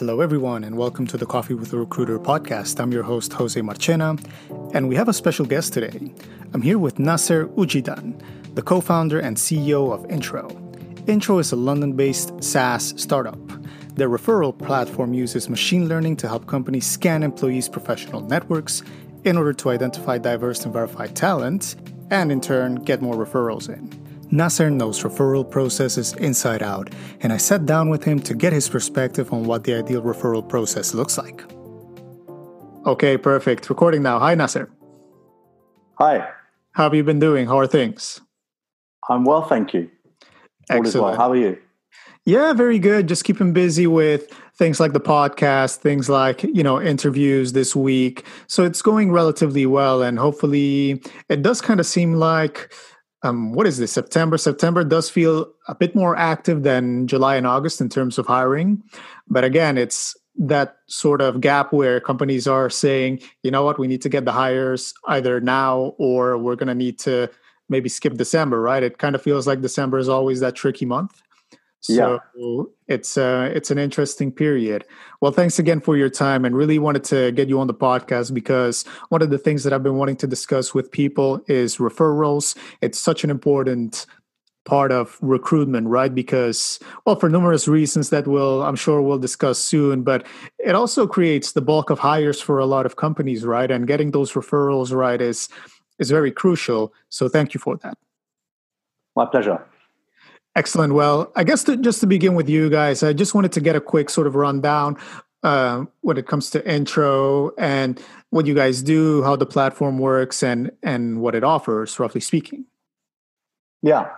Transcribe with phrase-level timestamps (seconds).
[0.00, 2.80] Hello, everyone, and welcome to the Coffee with a Recruiter podcast.
[2.80, 4.18] I'm your host, Jose Marchena,
[4.72, 6.14] and we have a special guest today.
[6.54, 8.18] I'm here with Nasser Oudjidane,
[8.54, 10.50] the co founder and CEO of Intrro.
[11.04, 13.46] Intrro is a London based SaaS startup.
[13.96, 18.82] Their referral platform uses machine learning to help companies scan employees' professional networks
[19.24, 21.76] in order to identify diverse and verified talent,
[22.10, 23.99] and in turn, get more referrals in.
[24.32, 26.90] Nasser knows referral processes inside out,
[27.20, 30.48] and I sat down with him to get his perspective on what the ideal referral
[30.48, 31.42] process looks like.
[32.86, 33.68] Okay, perfect.
[33.68, 34.18] Recording now.
[34.20, 34.70] Hi, Nasser.
[35.98, 36.28] Hi.
[36.72, 37.46] How have you been doing?
[37.46, 38.20] How are things?
[39.08, 39.90] I'm well, thank you.
[40.70, 41.04] Excellent.
[41.08, 41.16] Well.
[41.16, 41.58] How are you?
[42.24, 43.08] Yeah, very good.
[43.08, 48.24] Just keeping busy with things like the podcast, things like, you know, interviews this week.
[48.46, 50.02] So it's going relatively well.
[50.02, 52.72] And hopefully it does kind of seem like
[53.22, 54.38] um, what is this september?
[54.38, 58.82] September does feel a bit more active than july and august in terms of hiring.
[59.28, 63.78] But again it's that sort of gap where companies are saying you know what?
[63.78, 67.30] We need to get the hires either now or we're going to need to
[67.68, 68.82] maybe skip december right?
[68.82, 71.22] It kind of feels like december is always that tricky month
[71.80, 72.64] so yeah.
[72.88, 74.84] it's uh, it's an interesting period.
[75.20, 78.34] Well, thanks again for your time, and really wanted to get you on the podcast
[78.34, 82.56] because one of the things that I've been wanting to discuss with people is referrals.
[82.82, 84.06] It's such an important
[84.66, 86.14] part of recruitment, right?
[86.14, 90.26] Because well, for numerous reasons that we'll I'm sure we'll discuss soon, but
[90.58, 93.70] it also creates the bulk of hires for a lot of companies, right?
[93.70, 95.48] And getting those referrals right is
[95.98, 96.92] is very crucial.
[97.08, 97.96] So thank you for that.
[99.16, 99.64] My pleasure.
[100.56, 100.94] Excellent.
[100.94, 103.76] Well, I guess to, just to begin with you guys, I just wanted to get
[103.76, 104.96] a quick sort of rundown
[105.42, 110.42] uh, when it comes to Intrro and what you guys do, how the platform works,
[110.42, 112.66] and and what it offers, roughly speaking.
[113.82, 114.10] Yeah.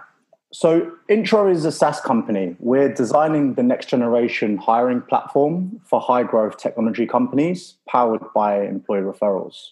[0.55, 2.57] So Intrro is a SaaS company.
[2.59, 9.01] We're designing the next generation hiring platform for high growth technology companies powered by employee
[9.01, 9.69] referrals.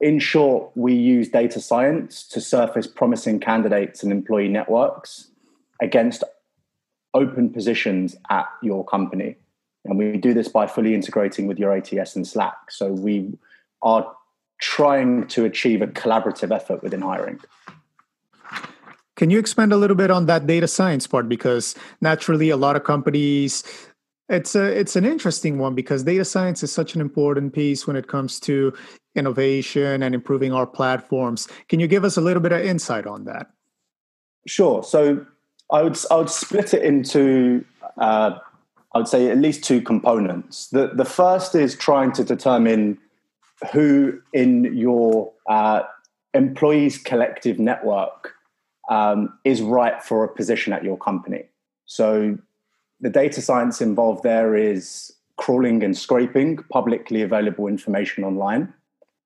[0.00, 5.28] In short, we use data science to surface promising candidates and employee networks
[5.80, 6.24] against
[7.14, 9.36] open positions at your company.
[9.84, 12.70] And we do this by fully integrating with your ATS and Slack.
[12.70, 13.38] So we
[13.82, 14.10] are
[14.60, 17.40] trying to achieve a collaborative effort within hiring.
[19.16, 21.28] Can you expand a little bit on that data science part?
[21.28, 23.62] Because naturally, a lot of companies,
[24.28, 27.94] it's a it's an interesting one because data science is such an important piece when
[27.94, 28.72] it comes to
[29.14, 31.46] innovation and improving our platforms.
[31.68, 33.48] Can you give us a little bit of insight on that?
[34.46, 34.82] Sure.
[34.82, 35.24] So
[35.70, 37.64] I would I would split it into
[37.98, 38.38] uh,
[38.94, 40.68] I would say at least two components.
[40.68, 42.98] The the first is trying to determine
[43.72, 45.82] who in your uh,
[46.34, 48.34] employees collective network
[48.90, 51.44] um, is right for a position at your company.
[51.86, 52.38] So
[53.00, 58.72] the data science involved there is crawling and scraping publicly available information online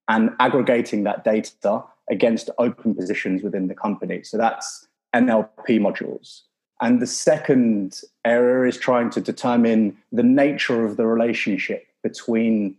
[0.09, 4.22] and aggregating that data against open positions within the company.
[4.22, 6.42] So that's NLP modules.
[6.80, 12.76] And the second area is trying to determine the nature of the relationship between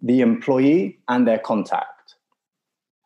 [0.00, 2.14] the employee and their contact.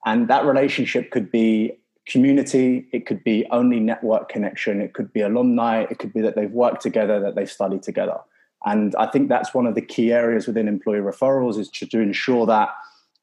[0.06, 1.76] And that relationship could be
[2.06, 6.36] community, it could be only network connection, it could be alumni, it could be that
[6.36, 8.18] they've worked together, that they've studied together.
[8.64, 12.00] And I think that's one of the key areas within employee referrals is to, to
[12.00, 12.70] ensure that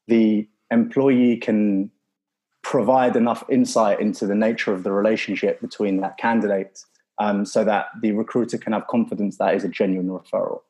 [0.06, 1.90] the employee can
[2.68, 6.84] provide enough insight into the nature of the relationship between that candidate
[7.18, 10.60] um, so that the recruiter can have confidence that is a genuine referral.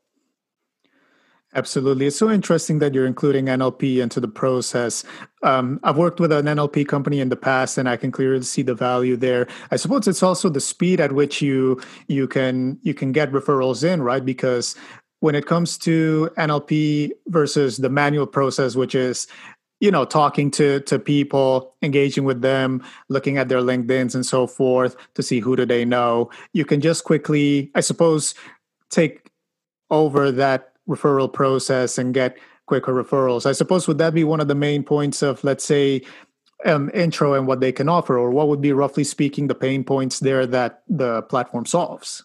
[1.56, 2.06] Absolutely.
[2.06, 5.02] It's so interesting that you're including NLP into the process.
[5.42, 8.62] Um, I've worked with an NLP company in the past and I can clearly see
[8.62, 9.48] the value there.
[9.72, 13.82] I suppose it's also the speed at which you you can you can get referrals
[13.82, 14.24] in, right?
[14.24, 14.76] Because
[15.18, 19.26] when it comes to NLP versus the manual process, which is
[19.80, 24.46] you know talking to to people engaging with them looking at their linkedins and so
[24.46, 26.30] forth to see who do they know.
[26.52, 28.34] You can just quickly i suppose
[28.90, 29.30] take
[29.90, 33.46] over that referral process and get quicker referrals.
[33.46, 36.02] I suppose would that be one of the main points of let's say
[36.64, 38.18] um, Intrro and what they can offer?
[38.18, 42.24] Or what would be roughly speaking the pain points there that the platform solves?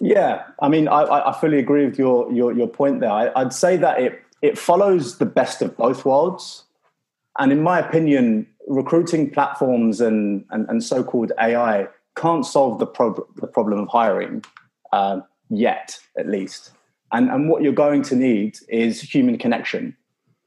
[0.00, 3.10] Yeah i mean i, I fully agree with your your, your point there.
[3.10, 6.64] I, i'd say that it it follows the best of both worlds
[7.38, 12.86] and in my opinion, recruiting platforms and, and, and so called AI can't solve the,
[12.86, 14.44] prob- the problem of hiring
[14.92, 16.72] uh, yet, at least.
[17.12, 19.96] And, and what you're going to need is human connection.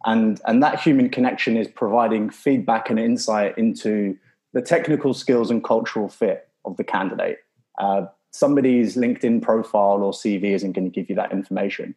[0.06, 4.18] And, and that human connection is providing feedback and insight into
[4.54, 7.40] the technical skills and cultural fit of the candidate.
[7.80, 11.96] Uh, somebody's LinkedIn profile or CV isn't going to give you that information.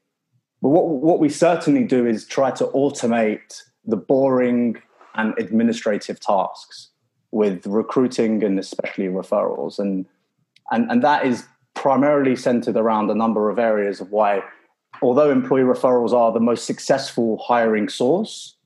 [0.62, 4.80] but what, what we certainly do is try to automate the boring
[5.14, 6.88] and administrative tasks
[7.30, 9.78] with recruiting and especially referrals.
[9.78, 10.06] And,
[10.70, 11.44] and, and that is
[11.74, 14.42] primarily centered around a number of areas of why,
[15.02, 18.56] although employee referrals are the most successful hiring source,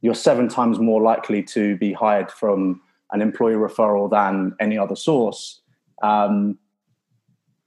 [0.00, 2.80] you're seven times more likely to be hired from
[3.12, 5.60] an employee referral than any other source.
[6.02, 6.58] Um,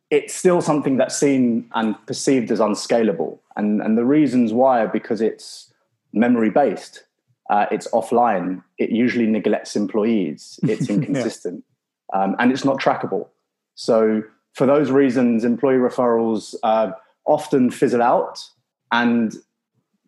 [0.10, 3.42] it's still something that's seen and perceived as unscalable.
[3.56, 5.74] And, and the reasons why are because it's
[6.14, 7.04] memory based,
[7.50, 11.64] uh, it's offline, it usually neglects employees, it's inconsistent,
[12.14, 12.24] yeah.
[12.24, 13.28] um, and it's not trackable.
[13.76, 14.24] So,
[14.54, 16.92] for those reasons, employee referrals uh,
[17.26, 18.44] often fizzle out.
[18.92, 19.36] And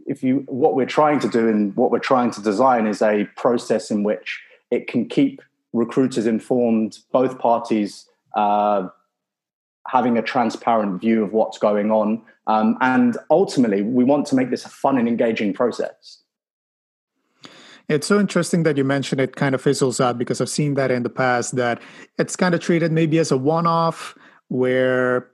[0.08, 3.26] if you, what we're trying to do and what we're trying to design is a
[3.36, 4.42] process in which
[4.72, 5.42] it can keep
[5.72, 8.06] recruiters informed, both parties
[8.36, 8.88] uh,
[9.88, 12.22] having a transparent view of what's going on.
[12.48, 16.20] Um, and ultimately, we want to make this a fun and engaging process.
[17.90, 20.92] It's so interesting that you mentioned it kind of fizzles out because I've seen that
[20.92, 21.82] in the past that
[22.20, 24.16] it's kind of treated maybe as a one off
[24.50, 25.32] where,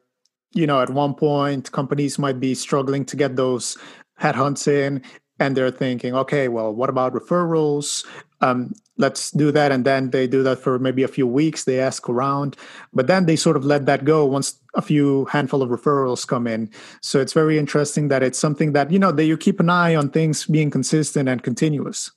[0.53, 3.77] you know, at one point companies might be struggling to get those
[4.21, 5.01] headhunts in
[5.37, 8.05] and they're thinking, okay, well, what about referrals?
[8.39, 9.73] Um, let's do that.
[9.73, 11.65] And then they do that for maybe a few weeks.
[11.65, 12.55] They ask around,
[12.93, 16.47] but then they sort of let that go once a few handful of referrals come
[16.47, 16.69] in.
[17.01, 19.93] So it's very interesting that it's something that, you know, that you keep an eye
[19.93, 22.11] on things being consistent and continuous.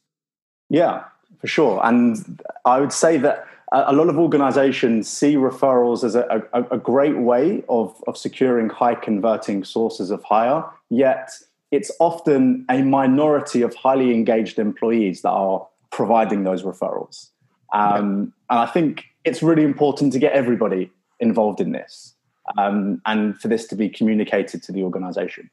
[0.69, 1.05] Yeah,
[1.41, 1.81] for sure.
[1.85, 6.79] And I would say that a lot of organizations see referrals as a, a, a
[6.79, 11.31] great way of, of securing high converting sources of hire, yet
[11.71, 17.29] it's often a minority of highly engaged employees that are providing those referrals.
[17.75, 20.91] Um, and I think it's really important to get everybody
[21.21, 22.15] involved in this
[22.57, 25.51] um, and for this to be communicated to the organization.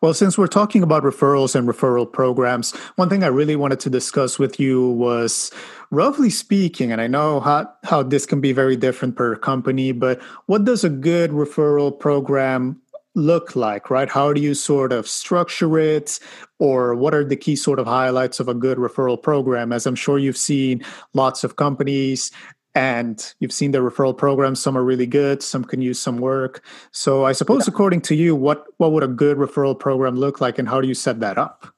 [0.00, 3.90] Well, since we're talking about referrals and referral programs, one thing I really wanted to
[3.90, 5.50] discuss with you was
[5.90, 10.20] roughly speaking, and I know how, how this can be very different per company, but
[10.46, 12.80] what does a good referral program
[13.16, 14.10] look like, right?
[14.10, 16.20] How do you sort of structure it?
[16.58, 19.72] Or what are the key sort of highlights of a good referral program?
[19.72, 20.84] As I'm sure you've seen
[21.14, 22.30] lots of companies
[22.76, 26.62] and you've seen the referral programs some are really good some can use some work.
[26.92, 27.72] So i suppose yeah.
[27.72, 30.86] according to you what what would a good referral program look like and how do
[30.86, 31.74] you set that up?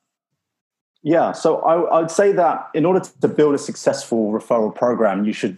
[1.02, 5.32] Yeah so i would say that in order to build a successful referral program you
[5.32, 5.56] should,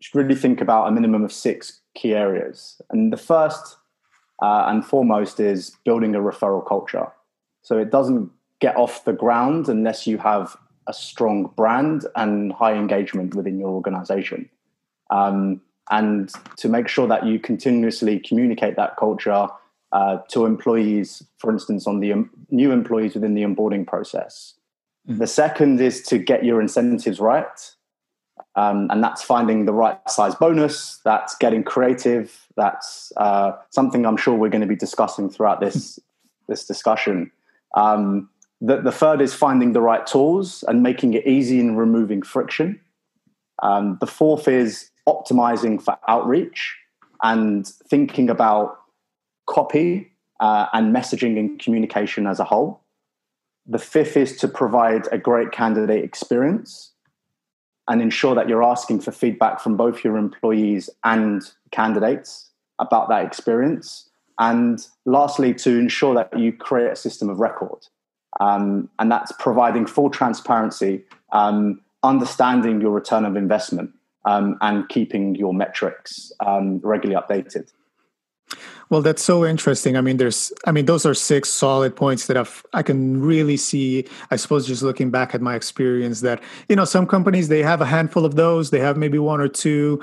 [0.00, 2.80] should really think about a minimum of six key areas.
[2.90, 3.76] And the first
[4.42, 7.08] uh, and foremost is building a referral culture.
[7.62, 8.30] So it doesn't
[8.60, 10.56] get off the ground unless you have
[10.88, 14.48] a strong brand and high engagement within your organization.
[15.10, 15.60] Um,
[15.90, 19.46] and to make sure that you continuously communicate that culture
[19.92, 24.54] uh, to employees, for instance, on the um, new employees within the onboarding process.
[25.08, 25.18] Mm-hmm.
[25.18, 27.74] The second is to get your incentives right.
[28.56, 34.16] Um, and that's finding the right size bonus, that's getting creative, that's uh, something I'm
[34.16, 35.98] sure we're going to be discussing throughout this,
[36.48, 37.30] this discussion.
[37.74, 38.30] Um,
[38.60, 42.80] the, the third is finding the right tools and making it easy and removing friction.
[43.62, 46.76] Um, the fourth is optimizing for outreach
[47.22, 48.78] and thinking about
[49.46, 52.80] copy uh, and messaging and communication as a whole.
[53.66, 56.92] The fifth is to provide a great candidate experience
[57.88, 63.24] and ensure that you're asking for feedback from both your employees and candidates about that
[63.24, 64.08] experience.
[64.38, 67.86] And lastly, to ensure that you create a system of record
[68.40, 71.02] um, and that's providing full transparency,
[71.32, 73.90] um, understanding your return of investment,
[74.24, 77.70] um, and keeping your metrics um, regularly updated.
[78.88, 79.96] Well, that's so interesting.
[79.96, 83.56] I mean, there's, I mean, those are six solid points that I've, I can really
[83.56, 84.06] see.
[84.30, 87.80] I suppose just looking back at my experience, that you know, some companies they have
[87.80, 90.00] a handful of those, they have maybe one or two,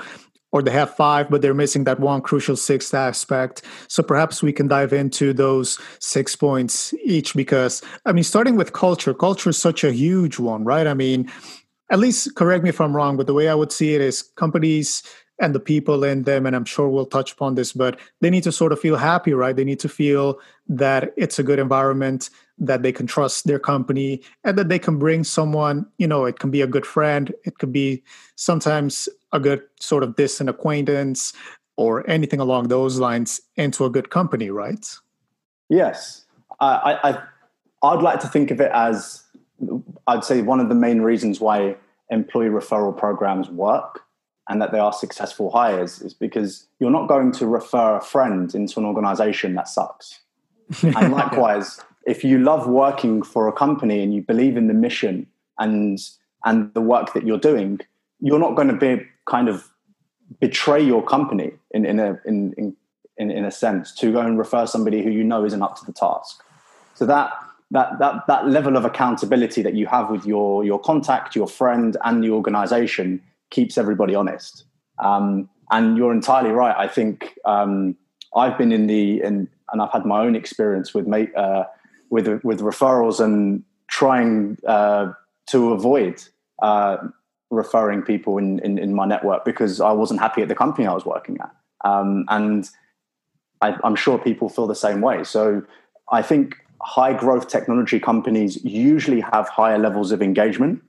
[0.54, 3.62] or they have five, but they're missing that one crucial sixth aspect.
[3.88, 8.72] So perhaps we can dive into those six points each because, I mean, starting with
[8.72, 10.86] culture, culture is such a huge one, right?
[10.86, 11.28] I mean,
[11.90, 14.22] at least correct me if I'm wrong, but the way I would see it is
[14.36, 15.02] companies
[15.40, 18.44] and the people in them, and I'm sure we'll touch upon this, but they need
[18.44, 19.56] to sort of feel happy, right?
[19.56, 24.22] They need to feel that it's a good environment, that they can trust their company,
[24.44, 27.58] and that they can bring someone, you know, it can be a good friend, it
[27.58, 28.04] could be
[28.36, 31.34] sometimes a good sort of distant acquaintance
[31.76, 34.86] or anything along those lines into a good company, right?
[35.68, 36.24] Yes.
[36.60, 37.22] I, I,
[37.82, 39.24] I'd like to think of it as,
[40.06, 41.76] I'd say, one of the main reasons why
[42.10, 44.00] employee referral programs work
[44.48, 48.54] and that they are successful hires is because you're not going to refer a friend
[48.54, 50.20] into an organization that sucks.
[50.82, 55.26] and likewise, if you love working for a company and you believe in the mission
[55.58, 55.98] and
[56.46, 57.80] and the work that you're doing,
[58.24, 59.68] you're not going to be kind of
[60.40, 62.76] betray your company in, in a in, in
[63.18, 65.84] in, in a sense to go and refer somebody who you know isn't up to
[65.84, 66.42] the task.
[66.94, 67.32] So that
[67.70, 71.98] that that that level of accountability that you have with your your contact, your friend,
[72.02, 74.64] and the organization keeps everybody honest.
[74.98, 76.74] Um, and you're entirely right.
[76.76, 77.94] I think um,
[78.34, 81.64] I've been in the in, and I've had my own experience with uh,
[82.08, 85.12] with with referrals and trying uh,
[85.48, 86.22] to avoid
[86.62, 86.96] uh,
[87.54, 90.94] referring people in, in, in my network because I wasn't happy at the company I
[90.94, 92.68] was working at, um, and
[93.60, 95.24] I, I'm sure people feel the same way.
[95.24, 95.62] So
[96.10, 100.82] I think high growth technology companies usually have higher levels of engagement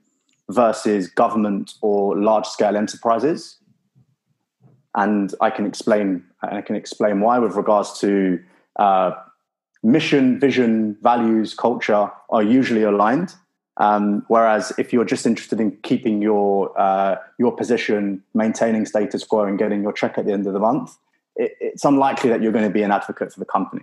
[0.50, 3.58] versus government or large scale enterprises
[4.96, 8.40] and I can explain I can explain why with regards to
[8.76, 9.12] uh,
[9.82, 13.34] mission, vision, values, culture are usually aligned.
[13.78, 19.44] Um, whereas if you're just interested in keeping your uh, your position, maintaining status quo,
[19.44, 20.96] and getting your check at the end of the month,
[21.36, 23.82] it, it's unlikely that you're going to be an advocate for the company.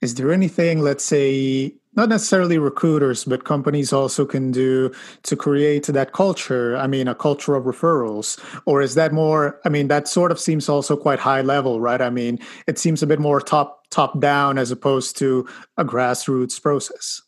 [0.00, 4.90] Is there anything, let's say, not necessarily recruiters, but companies also can do
[5.24, 6.76] to create that culture?
[6.76, 9.60] I mean, a culture of referrals, or is that more?
[9.64, 12.00] I mean, that sort of seems also quite high level, right?
[12.00, 16.60] I mean, it seems a bit more top top down as opposed to a grassroots
[16.60, 17.22] process.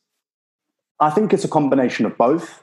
[1.01, 2.63] I think it's a combination of both.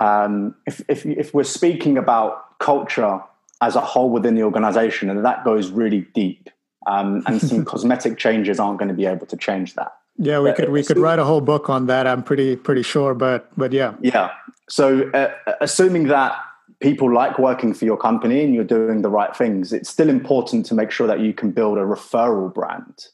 [0.00, 3.20] Um, if, if if we're speaking about culture
[3.60, 6.48] as a whole within the organization, and that goes really deep,
[6.86, 9.92] um, and some cosmetic changes aren't going to be able to change that.
[10.16, 12.06] Yeah, we could we could write a whole book on that.
[12.06, 14.30] I'm pretty pretty sure, but but yeah, yeah.
[14.68, 16.34] So uh, assuming that
[16.80, 20.66] people like working for your company and you're doing the right things, it's still important
[20.66, 23.08] to make sure that you can build a referral brand.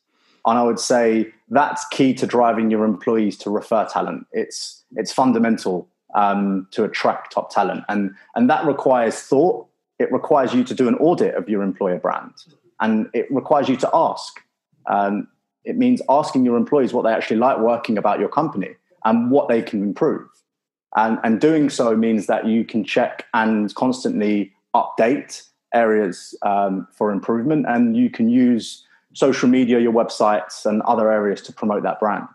[0.45, 4.27] And I would say that's key to driving your employees to refer talent.
[4.33, 9.67] It's it's fundamental um, to attract top talent, and and that requires thought.
[9.99, 12.35] It requires you to do an audit of your employer brand
[12.81, 14.41] and it requires you to ask.
[14.91, 15.29] Um,
[15.65, 19.49] it means asking your employees what they actually like working about your company and what
[19.49, 20.29] they can improve.
[20.95, 25.43] And, and doing so means that you can check and constantly update
[25.75, 28.85] areas um, for improvement, and you can use
[29.17, 32.29] social media, your websites, and other areas to promote that brand.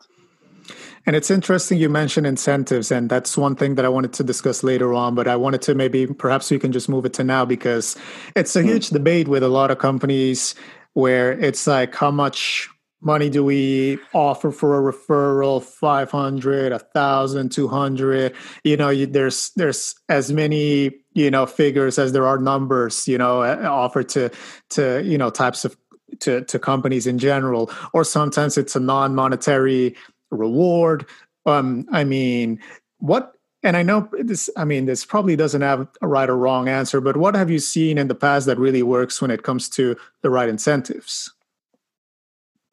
[1.06, 4.64] And it's interesting you mentioned incentives, and that's one thing that I wanted to discuss
[4.64, 5.16] later on.
[5.16, 7.98] But I wanted to maybe perhaps we can just move it to now because
[8.36, 8.70] it's a hmm.
[8.70, 10.56] huge debate with a lot of companies
[10.94, 12.70] where it's like how much
[13.02, 20.32] money do we offer for a referral 500 1000 200 you know there's there's as
[20.32, 24.30] many you know figures as there are numbers you know offered to
[24.70, 25.76] to you know types of
[26.20, 29.96] to to companies in general or sometimes it's a non-monetary
[30.30, 31.06] reward.
[31.46, 32.60] Um i mean
[33.00, 36.68] what and i know this i mean this probably doesn't have a right or wrong
[36.68, 39.68] answer but what have you seen in the past that really works when it comes
[39.70, 41.34] to the right incentives?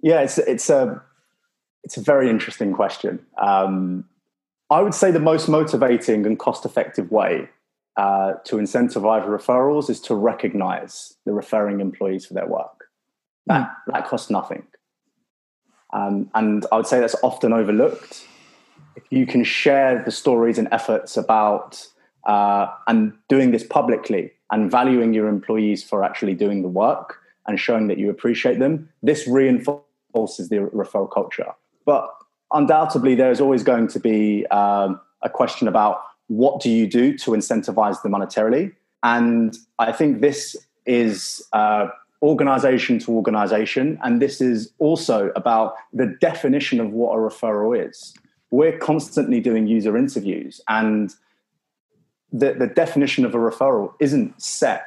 [0.02, 1.02] Yeah it's it's a
[1.85, 3.25] it's a very interesting question.
[3.40, 4.04] Um
[4.71, 7.49] i would say the most motivating and cost effective way
[7.99, 12.77] uh, to incentivize referrals is to recognize the referring employees for their work
[13.49, 14.62] that that costs nothing
[15.93, 18.26] um, and I would say that's often overlooked.
[18.97, 21.87] If you can share the stories and efforts about
[22.26, 27.59] uh, and doing this publicly and valuing your employees for actually doing the work and
[27.59, 31.52] showing that you appreciate them, this reinforces the referral culture.
[31.87, 32.09] But
[32.52, 37.31] undoubtedly, there's always going to be um, a question about what do you do to
[37.31, 38.75] incentivize them monetarily.
[39.02, 41.88] And I think this is uh,
[42.22, 43.98] organization to organization.
[44.02, 48.14] And this is also about the definition of what a referral is.
[48.50, 51.14] We're constantly doing user interviews, and
[52.32, 54.87] the, the definition of a referral isn't set.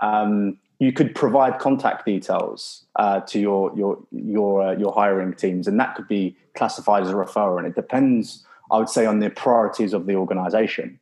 [0.00, 5.68] Um, you could provide contact details uh, to your your your uh, your hiring teams,
[5.68, 7.58] and that could be classified as a referral.
[7.58, 10.98] And it depends, I would say, on the priorities of the organization.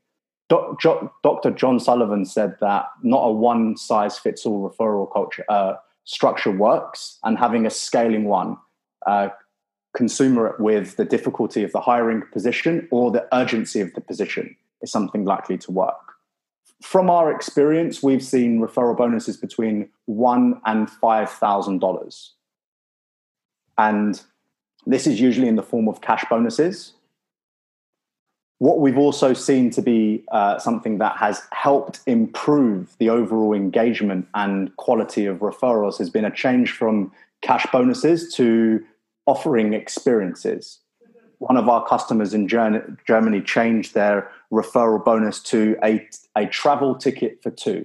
[0.48, 1.50] Dr.
[1.52, 7.18] John Sullivan said that not a one size fits all referral culture uh, structure works,
[7.22, 8.56] and having a scaling one,
[9.06, 9.28] uh,
[9.94, 14.90] consumer with the difficulty of the hiring position or the urgency of the position is
[14.90, 15.94] something likely to work.
[16.82, 22.34] From our experience, we've seen referral bonuses between one and five thousand dollars,
[23.78, 24.20] and
[24.86, 26.94] this is usually in the form of cash bonuses
[28.62, 34.24] what we've also seen to be uh, something that has helped improve the overall engagement
[34.34, 38.80] and quality of referrals has been a change from cash bonuses to
[39.26, 40.78] offering experiences.
[41.38, 47.42] One of our customers in Germany changed their referral bonus to a, a travel ticket
[47.42, 47.84] for two,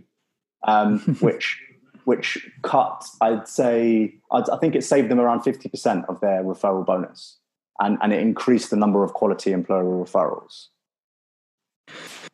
[0.67, 1.59] um, which
[2.03, 6.85] which cut, I'd say, I'd, I think it saved them around 50% of their referral
[6.85, 7.37] bonus.
[7.79, 10.67] And, and it increased the number of quality employer referrals.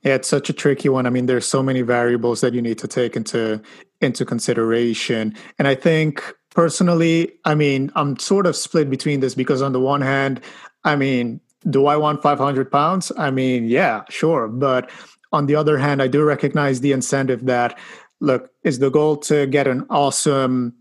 [0.04, 1.06] Yeah, it's such a tricky one.
[1.06, 3.62] I mean, there's so many variables that you need to take into
[4.02, 5.36] into consideration.
[5.58, 9.80] And I think personally, I mean, I'm sort of split between this because on the
[9.80, 10.42] one hand,
[10.84, 13.12] I mean, do I want 500 pounds?
[13.18, 14.50] I mean, yeah, sure.
[14.50, 14.90] But
[15.32, 17.80] on the other hand, I do recognize the incentive that
[18.20, 20.74] look, is the goal to get an awesome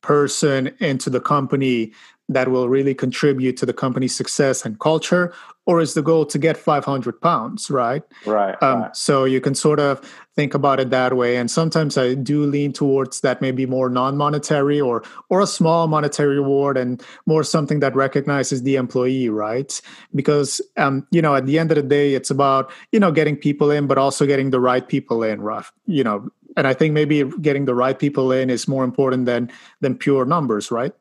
[0.00, 1.92] person into the company
[2.28, 5.32] that will really contribute to the company's success and culture
[5.66, 8.02] or is the goal to get 500 pounds right?
[8.26, 10.00] Right, um, right, so you can sort of
[10.34, 14.80] think about it that way and sometimes i do lean towards that maybe more non-monetary
[14.80, 19.80] or or a small monetary reward and more something that recognizes the employee right?
[20.14, 23.36] Because um, you know at the end of the day it's about you know getting
[23.36, 26.92] people in but also getting the right people in rough you know and i think
[26.92, 30.92] maybe getting the right people in is more important than than pure numbers right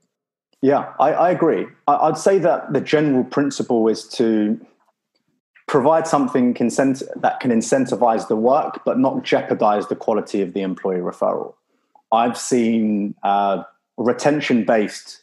[0.61, 1.67] yeah, I, I agree.
[1.87, 4.59] I, would say that the general principle is to
[5.67, 10.99] provide something that can incentivize the work, but not jeopardize the quality of the employee
[10.99, 11.53] referral.
[12.11, 13.63] I've seen uh,
[13.97, 15.21] retention based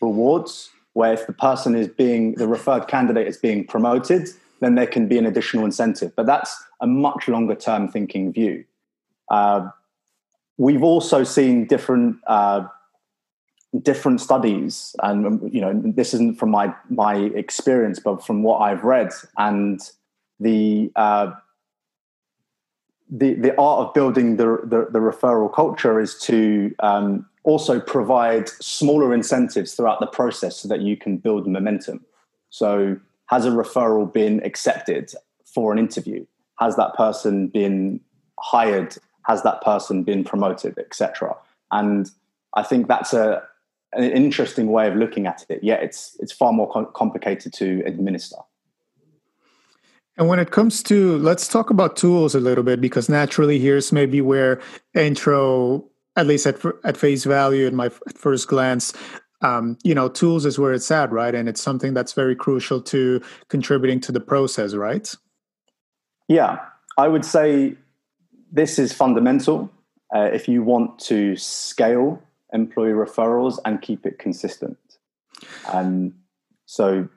[0.00, 4.28] rewards where if the person is being, the referred candidate is being promoted,
[4.60, 6.14] then there can be an additional incentive.
[6.16, 8.64] But that's a much longer term thinking view.
[9.30, 9.68] Uh,
[10.56, 12.66] we've also seen different uh,
[13.82, 18.58] different studies, and um, you know, this isn't from my my experience, but from what
[18.58, 19.80] I've read, and
[20.40, 21.32] the uh,
[23.10, 28.48] the the art of building the, the, the referral culture is to um, also provide
[28.48, 32.04] smaller incentives throughout the process so that you can build momentum.
[32.50, 35.12] So, has a referral been accepted
[35.44, 36.26] for an interview?
[36.58, 38.00] Has that person been
[38.40, 38.96] hired?
[39.22, 41.36] Has that person been promoted, etc.?
[41.70, 42.10] And
[42.54, 43.42] I think that's a
[43.96, 45.62] an interesting way of looking at it.
[45.62, 48.36] Yet it's it's far more com- complicated to administer.
[50.18, 53.92] And when it comes to, let's talk about tools a little bit because naturally here's
[53.92, 54.60] maybe where
[54.96, 55.84] Intrro,
[56.16, 58.92] at least at at face value, in my first glance,
[59.42, 61.34] um, you know, tools is where it's at, right?
[61.34, 65.14] And it's something that's very crucial to contributing to the process, right?
[66.28, 66.58] Yeah,
[66.96, 67.76] I would say
[68.50, 69.70] this is fundamental
[70.14, 74.78] uh, if you want to scale employee referrals and keep it consistent.
[75.72, 76.14] And
[76.66, 77.08] so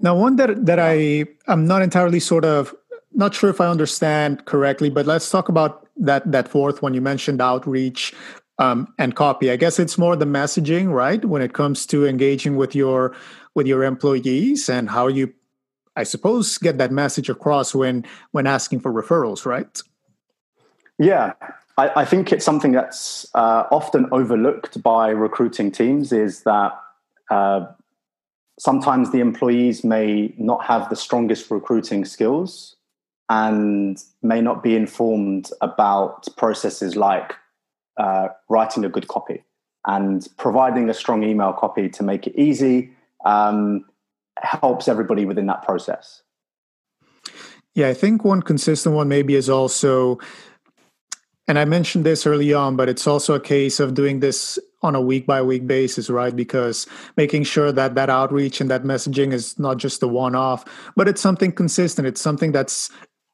[0.00, 2.74] now one that that I I'm not entirely sort of
[3.12, 7.00] not sure if I understand correctly, but let's talk about that that fourth one you
[7.00, 8.14] mentioned outreach
[8.58, 9.50] um, and copy.
[9.50, 11.24] I guess it's more the messaging, right?
[11.24, 13.14] When it comes to engaging with your
[13.54, 15.32] with your employees and how you
[15.96, 19.80] I suppose get that message across when when asking for referrals, right?
[20.98, 21.32] Yeah,
[21.78, 26.72] I, I think it's something that's uh, often overlooked by recruiting teams is that
[27.30, 27.66] uh,
[28.58, 32.76] sometimes the employees may not have the strongest recruiting skills
[33.30, 37.34] and may not be informed about processes like
[37.96, 39.44] uh, writing a good copy
[39.86, 42.90] and providing a strong email copy to make it easy
[43.24, 43.84] um,
[44.42, 46.22] helps everybody within that process.
[47.74, 50.18] Yeah, I think one consistent one maybe is also
[51.48, 54.94] and I mentioned this early on, but it's also a case of doing this on
[54.94, 56.36] a week by week basis, right?
[56.36, 60.64] Because making sure that that outreach and that messaging is not just a one off,
[60.94, 62.06] but it's something consistent.
[62.06, 62.90] It's something that's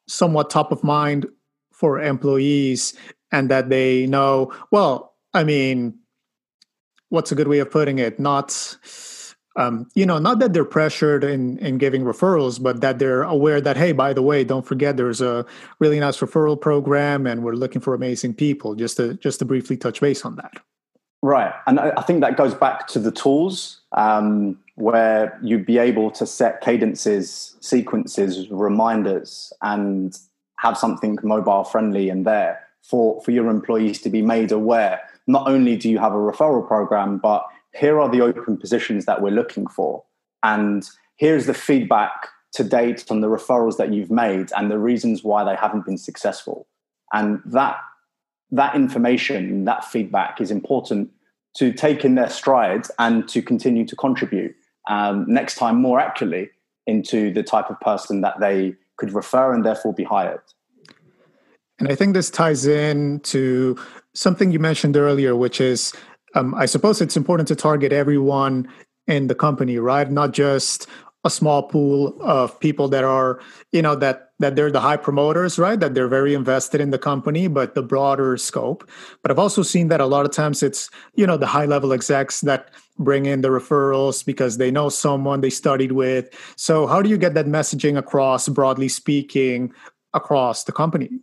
[0.06, 1.26] somewhat top of mind
[1.72, 2.94] for employees
[3.32, 5.98] and that they know, well, I mean,
[7.08, 8.20] what's a good way of putting it?
[8.20, 8.76] Not
[9.56, 13.60] um, you know, not that they're pressured in in giving referrals, but that they're aware
[13.60, 15.46] that hey, by the way, don't forget there's a
[15.78, 18.74] really nice referral program, and we're looking for amazing people.
[18.74, 20.54] Just to just to briefly touch base on that.
[21.22, 26.10] Right, and I think that goes back to the tools um, where you'd be able
[26.10, 30.14] to set cadences, sequences, reminders, and
[30.58, 35.00] have something mobile friendly in there for for your employees to be made aware.
[35.26, 39.20] Not only do you have a referral program, but here are the open positions that
[39.20, 40.04] we're looking for.
[40.42, 45.24] And here's the feedback to date on the referrals that you've made and the reasons
[45.24, 46.66] why they haven't been successful.
[47.12, 47.78] And that
[48.50, 51.10] that information, that feedback is important
[51.56, 54.54] to take in their strides and to continue to contribute
[54.88, 56.50] um, next time more accurately
[56.86, 60.40] into the type of person that they could refer and therefore be hired.
[61.78, 63.76] And I think this ties in to
[64.12, 65.92] something you mentioned earlier, which is
[66.34, 68.68] um, I suppose it's important to target everyone
[69.06, 70.10] in the company, right?
[70.10, 70.86] Not just
[71.24, 73.40] a small pool of people that are
[73.72, 75.80] you know that that they're the high promoters right?
[75.80, 78.88] That they're very invested in the company but the broader scope.
[79.22, 81.92] But i've also seen that a lot of times it's you know the high level
[81.92, 86.28] execs that bring in the referrals because they know someone they studied with.
[86.56, 89.72] So how do you get that messaging across broadly speaking
[90.12, 91.20] across the company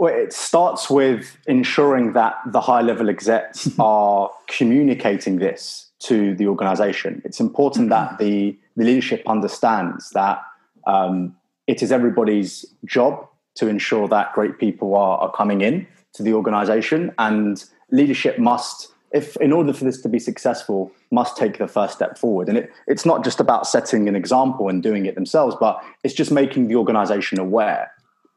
[0.00, 6.46] well, it starts with ensuring that the high level execs are communicating this to the
[6.46, 7.20] organization.
[7.22, 8.24] It's important that mm-hmm.
[8.24, 10.40] the, the leadership understands that
[10.86, 11.36] um,
[11.66, 16.32] it is everybody's job to ensure that great people are, are coming in to the
[16.32, 21.66] organization and leadership must if in order for this to be successful must take the
[21.66, 25.14] first step forward and it, it's not just about setting an example and doing it
[25.16, 27.90] themselves but it's just making the organization aware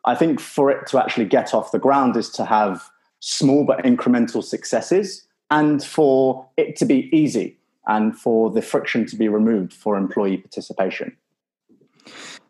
[0.05, 2.89] i think for it to actually get off the ground is to have
[3.19, 9.15] small but incremental successes and for it to be easy and for the friction to
[9.15, 11.15] be removed for employee participation.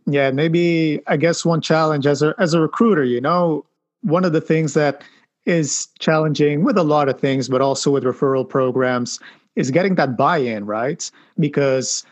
[0.06, 3.66] Yeah, maybe I guess one challenge as a as a recruiter, you know,
[4.02, 5.04] one of the things that
[5.46, 9.20] is challenging with a lot of things, but also with referral programs,
[9.56, 11.10] is getting that buy-in, right?
[11.40, 12.06] Because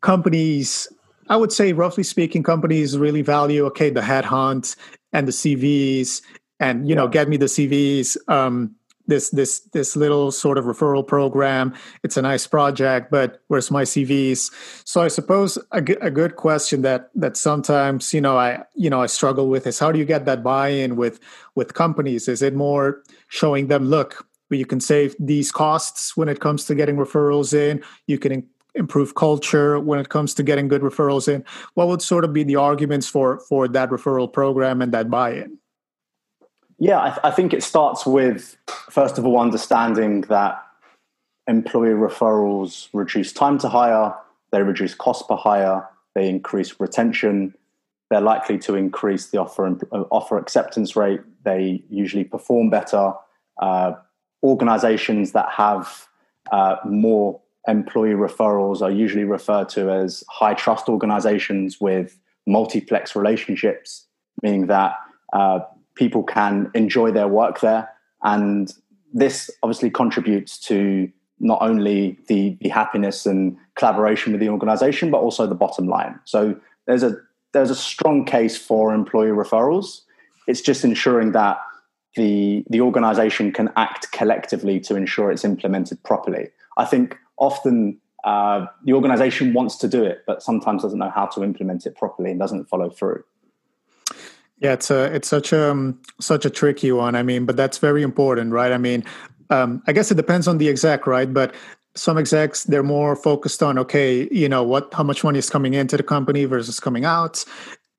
[0.00, 0.88] companies,
[1.28, 4.76] I would say roughly speaking, companies really value okay the headhunt
[5.12, 6.22] and the CVs,
[6.60, 8.16] and you know, get me the CVs.
[8.28, 8.74] Um,
[9.06, 11.74] this this this little sort of referral program.
[12.02, 14.50] It's a nice project but where's my cvs
[14.86, 18.88] so i suppose a, g- a good question that that sometimes you know i you
[18.88, 21.20] know i struggle with is how do you get that buy-in with
[21.54, 22.28] with companies?
[22.28, 26.74] Is it more showing them look you can save these costs when it comes to
[26.74, 27.82] getting referrals in.
[28.06, 32.24] You can improve culture when it comes to getting good referrals in what would sort
[32.24, 35.58] of be the arguments for for that referral program and that buy-in
[36.78, 38.56] yeah, I, th- I think it starts with,
[38.90, 40.62] first of all, understanding that
[41.46, 44.14] employee referrals reduce time to hire,
[44.50, 47.54] they reduce cost per hire, they increase retention,
[48.10, 51.20] they're likely to increase the offer uh, offer acceptance rate.
[51.44, 53.14] They usually perform better.
[53.60, 53.92] Uh,
[54.42, 56.06] organizations that have
[56.52, 64.06] uh, more employee referrals are usually referred to as high trust organizations with multiplex relationships,
[64.42, 64.94] meaning that
[65.32, 65.60] uh,
[65.94, 67.88] people can enjoy their work there.
[68.22, 68.72] And
[69.12, 75.18] this obviously contributes to not only the, the happiness and collaboration with the organization, but
[75.18, 76.18] also the bottom line.
[76.24, 77.16] So there's a
[77.52, 80.00] there's a strong case for employee referrals.
[80.48, 81.58] It's just ensuring that
[82.16, 86.50] the the organization can act collectively to ensure it's implemented properly.
[86.76, 91.26] I think often uh, the organization wants to do it, but sometimes doesn't know how
[91.26, 93.22] to implement it properly and doesn't follow through.
[94.58, 97.14] Yeah, it's a it's such a um, such a tricky one.
[97.14, 98.72] I mean, but that's very important, right?
[98.72, 99.04] I mean,
[99.50, 101.32] um, I guess it depends on the exec, right?
[101.32, 101.54] But
[101.96, 105.74] some execs they're more focused on okay, you know, what how much money is coming
[105.74, 107.44] into the company versus coming out.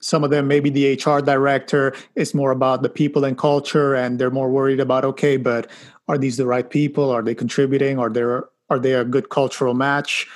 [0.01, 4.17] Some of them, maybe the HR director, is more about the people and culture, and
[4.19, 5.69] they're more worried about okay, but
[6.07, 7.09] are these the right people?
[7.11, 7.99] Are they contributing?
[7.99, 8.23] Are they
[8.69, 10.27] are they a good cultural match?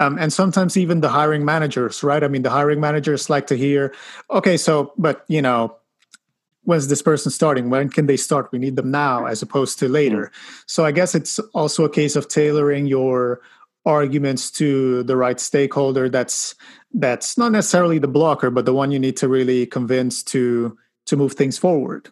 [0.00, 2.22] Um, and sometimes even the hiring managers, right?
[2.22, 3.92] I mean, the hiring managers like to hear,
[4.30, 5.76] okay, so, but you know,
[6.62, 7.70] when's this person starting?
[7.70, 8.52] When can they start?
[8.52, 10.26] We need them now as opposed to later.
[10.26, 10.62] Mm-hmm.
[10.66, 13.40] So I guess it's also a case of tailoring your
[13.86, 16.54] arguments to the right stakeholder that's
[16.92, 21.16] that's not necessarily the blocker but the one you need to really convince to to
[21.16, 22.10] move things forward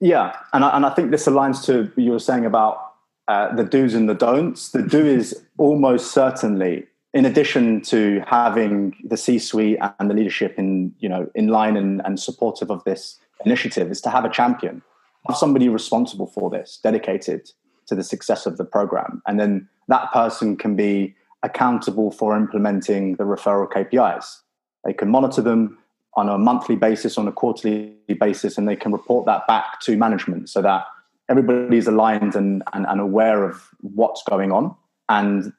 [0.00, 2.89] yeah and I, and I think this aligns to what you were saying about
[3.30, 8.94] uh, the do's and the don'ts the do is almost certainly in addition to having
[9.04, 13.18] the C-suite and the leadership in you know in line and, and supportive of this
[13.44, 14.82] initiative, is to have a champion,
[15.26, 17.50] have somebody responsible for this, dedicated
[17.86, 23.16] to the success of the program, and then that person can be accountable for implementing
[23.16, 24.40] the referral KPIs.
[24.84, 25.78] They can monitor them
[26.14, 29.96] on a monthly basis, on a quarterly basis, and they can report that back to
[29.96, 30.84] management so that
[31.30, 34.74] everybody's aligned and, and, and aware of what's going on
[35.08, 35.52] and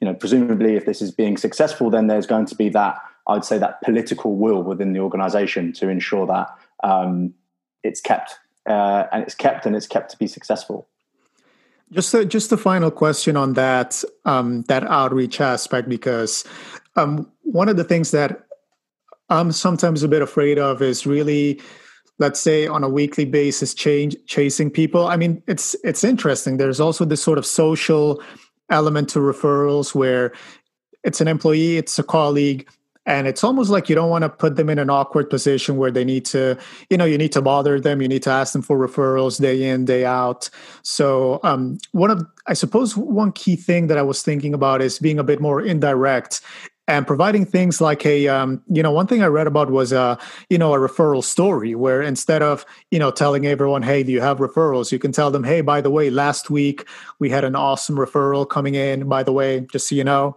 [0.00, 3.34] you know, presumably if this is being successful, then there's going to be that, I
[3.34, 6.48] would say, that political will within the organization to ensure that
[6.84, 7.34] um,
[7.82, 8.36] it's kept
[8.68, 10.88] uh, and it's kept and it's kept to be successful.
[11.90, 16.44] Just a, just a final question on that um, that outreach aspect, because
[16.96, 18.44] um, one of the things that
[19.30, 21.60] I'm sometimes a bit afraid of is really,
[22.18, 25.06] let's say, on a weekly basis, change chasing people.
[25.06, 26.56] I mean, it's it's interesting.
[26.56, 28.22] There's also this sort of social
[28.70, 30.32] element to referrals where
[31.04, 32.68] it's an employee, it's a colleague,
[33.08, 35.90] and it's almost like you don't want to put them in an awkward position where
[35.90, 36.56] they need to
[36.90, 39.64] you know you need to bother them you need to ask them for referrals day
[39.64, 40.48] in day out
[40.82, 44.98] so um, one of i suppose one key thing that i was thinking about is
[44.98, 46.40] being a bit more indirect
[46.88, 50.18] and providing things like a um, you know one thing i read about was a
[50.48, 54.20] you know a referral story where instead of you know telling everyone hey do you
[54.20, 54.90] have referrals?
[54.90, 56.88] you can tell them hey by the way last week
[57.20, 60.36] we had an awesome referral coming in by the way just so you know.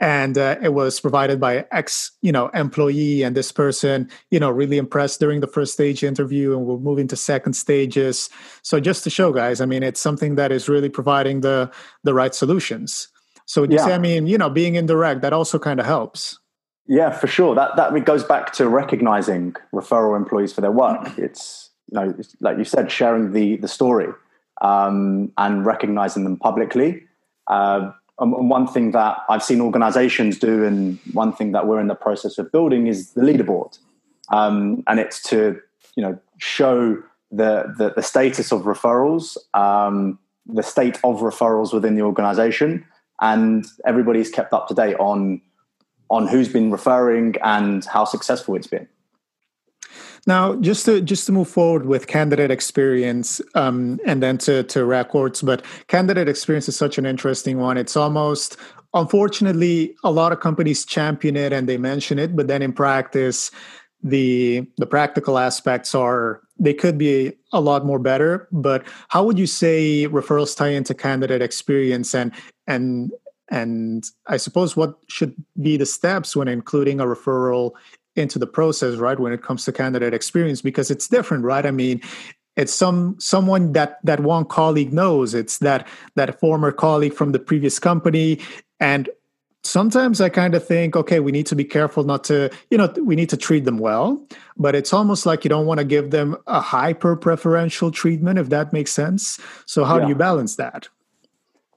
[0.00, 4.48] And uh, it was provided by ex you know employee and this person you know
[4.48, 8.30] really impressed during the first stage interview and we're moving to second stages.
[8.62, 11.72] So just to show guys i mean it's something that is really providing the
[12.04, 13.08] the right solutions
[13.48, 13.86] so would you yeah.
[13.86, 16.38] say, I mean, you know, being indirect, that also kind of helps.
[16.86, 17.54] Yeah, for sure.
[17.54, 21.08] That that goes back to recognizing referral employees for their work.
[21.18, 24.08] It's you know, it's, like you said, sharing the the story
[24.60, 27.02] um, and recognizing them publicly.
[27.46, 31.86] Uh, and one thing that I've seen organizations do, and one thing that we're in
[31.86, 33.78] the process of building, is the leaderboard,
[34.30, 35.58] um, and it's to
[35.96, 41.94] you know show the the, the status of referrals, um, the state of referrals within
[41.94, 42.84] the organization,
[43.20, 45.40] and everybody's kept up to date on
[46.10, 48.88] on who's been referring and how successful it's been.
[50.26, 54.84] Now, just to just to move forward with candidate experience, um, and then to to
[54.84, 57.78] records, but candidate experience is such an interesting one.
[57.78, 58.56] It's almost
[58.94, 63.50] unfortunately a lot of companies champion it and they mention it, but then in practice,
[64.02, 69.38] the the practical aspects are they could be a lot more better but how would
[69.38, 72.32] you say referrals tie into candidate experience and
[72.68, 73.10] and
[73.50, 77.72] and i suppose what should be the steps when including a referral
[78.14, 81.72] into the process right when it comes to candidate experience because it's different right i
[81.72, 82.00] mean
[82.56, 87.38] it's some someone that that one colleague knows it's that that former colleague from the
[87.38, 88.38] previous company
[88.78, 89.08] and
[89.64, 92.92] sometimes I kind of think, okay, we need to be careful not to, you know,
[93.02, 94.24] we need to treat them well,
[94.56, 98.48] but it's almost like you don't want to give them a hyper preferential treatment, if
[98.48, 99.38] that makes sense.
[99.66, 100.04] So how yeah.
[100.04, 100.88] do you balance that?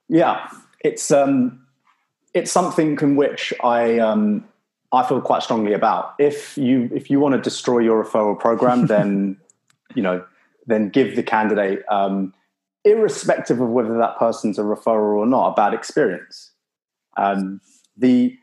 [0.07, 0.47] Yeah,
[0.83, 1.65] it's um,
[2.33, 4.47] it's something in which I um,
[4.91, 6.15] I feel quite strongly about.
[6.19, 9.37] If you if you want to destroy your referral program, then
[9.95, 10.23] you know,
[10.65, 12.33] then give the candidate, um,
[12.83, 16.51] irrespective of whether that person's a referral or not, a bad experience.
[17.17, 17.61] Um,
[17.97, 18.37] the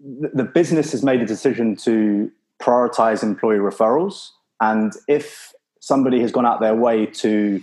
[0.00, 6.46] the business has made a decision to prioritize employee referrals and if somebody has gone
[6.46, 7.62] out their way to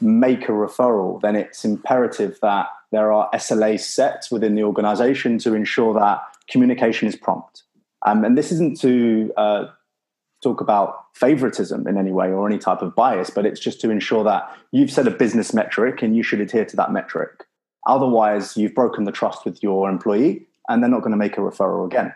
[0.00, 5.54] make a referral then it's imperative that there are SLAs set within the organization to
[5.54, 7.62] ensure that communication is prompt
[8.06, 9.66] um, and this isn't to uh,
[10.42, 13.90] talk about favoritism in any way or any type of bias but it's just to
[13.90, 17.44] ensure that you've set a business metric and you should adhere to that metric
[17.86, 21.40] otherwise you've broken the trust with your employee and they're not going to make a
[21.40, 22.14] referral again.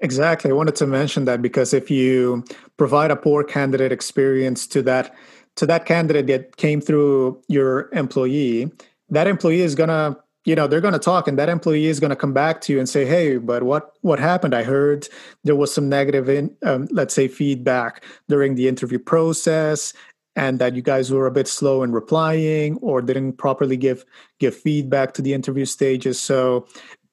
[0.00, 0.50] Exactly.
[0.50, 2.44] I wanted to mention that because if you
[2.76, 5.14] provide a poor candidate experience to that
[5.56, 8.70] to that candidate that came through your employee,
[9.10, 12.10] that employee is to you know they're going to talk and that employee is going
[12.10, 14.54] to come back to you and say hey but what what happened?
[14.54, 15.08] I heard
[15.44, 19.92] there was some negative in um, let's say feedback during the interview process
[20.36, 24.04] and that you guys were a bit slow in replying or didn't properly give
[24.38, 26.20] give feedback to the interview stages.
[26.20, 26.66] So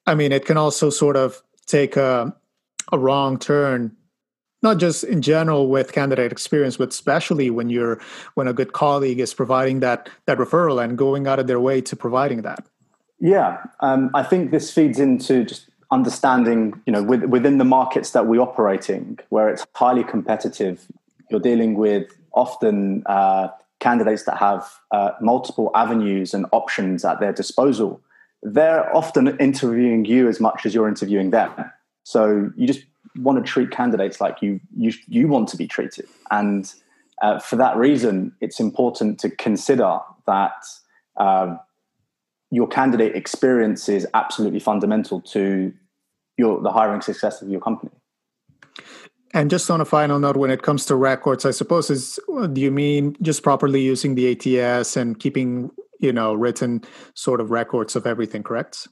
[0.05, 2.33] I mean, it can also sort of take a,
[2.91, 3.95] a wrong turn
[4.65, 7.97] not just in general with candidate experience but especially when you're
[8.33, 11.79] when a good colleague is providing that that referral and going out of their way
[11.89, 12.61] to providing that.
[13.19, 13.49] Yeah
[13.87, 18.27] um, i think this feeds into just understanding you know with, within the markets that
[18.27, 20.85] we operating where it's highly competitive.
[21.29, 23.47] You're dealing with often uh,
[23.79, 28.01] candidates that have uh, multiple avenues and options at their disposal.
[28.43, 31.51] They're often interviewing you as much as you're interviewing them.
[32.03, 32.83] So you just
[33.17, 36.73] want to treat candidates like you you you want to be treated, and
[37.21, 40.65] uh, for that reason, it's important to consider that
[41.17, 41.55] uh,
[42.51, 45.73] your candidate experience is absolutely fundamental to
[46.37, 47.91] your the hiring success of your company.
[49.33, 52.19] And just on a final note, when it comes to records, I suppose is
[52.53, 57.51] do you mean just properly using the ATS and keeping you know written sort of
[57.51, 58.87] records of everything correct?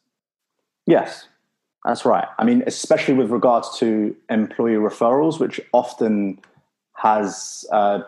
[0.86, 1.28] Yes
[1.86, 2.28] that's right.
[2.38, 6.40] I mean especially with regards to employee referrals which often
[6.96, 8.00] has uh,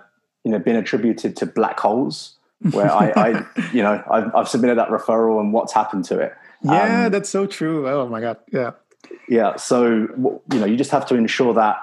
[0.44, 2.36] you know been attributed to black holes
[2.72, 6.34] where I, I you know I've, I've, submitted that referral and what's happened to it.
[6.64, 7.88] Yeah um, that's so true.
[7.88, 8.38] Oh my god.
[8.52, 8.72] Yeah.
[9.28, 11.78] Yeah so you know you just have to ensure that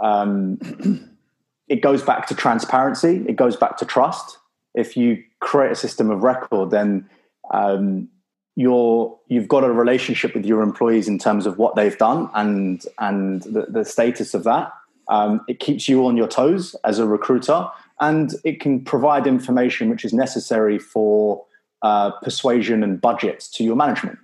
[0.00, 0.58] um,
[1.68, 3.24] it goes back to transparency.
[3.28, 4.38] It goes back to trust.
[4.74, 7.08] If you create a system of record, then
[7.50, 8.08] um,
[8.56, 12.84] you're you've got a relationship with your employees in terms of what they've done and
[12.98, 14.72] and the, the status of that.
[15.08, 17.68] Um, it keeps you on your toes as a recruiter,
[18.00, 21.44] and it can provide information which is necessary for
[21.82, 24.18] uh, persuasion and budgets to your management.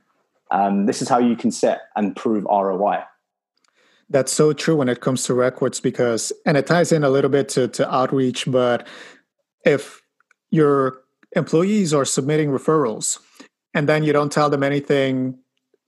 [0.51, 3.05] Um, this is how you can set and prove ROI.
[4.11, 7.31] That's so true when it comes to records because, and it ties in a little
[7.31, 8.87] bit to, to outreach, but
[9.65, 10.03] if
[10.51, 10.99] your
[11.35, 13.19] employees are submitting referrals
[13.75, 15.39] and then you don't tell them anything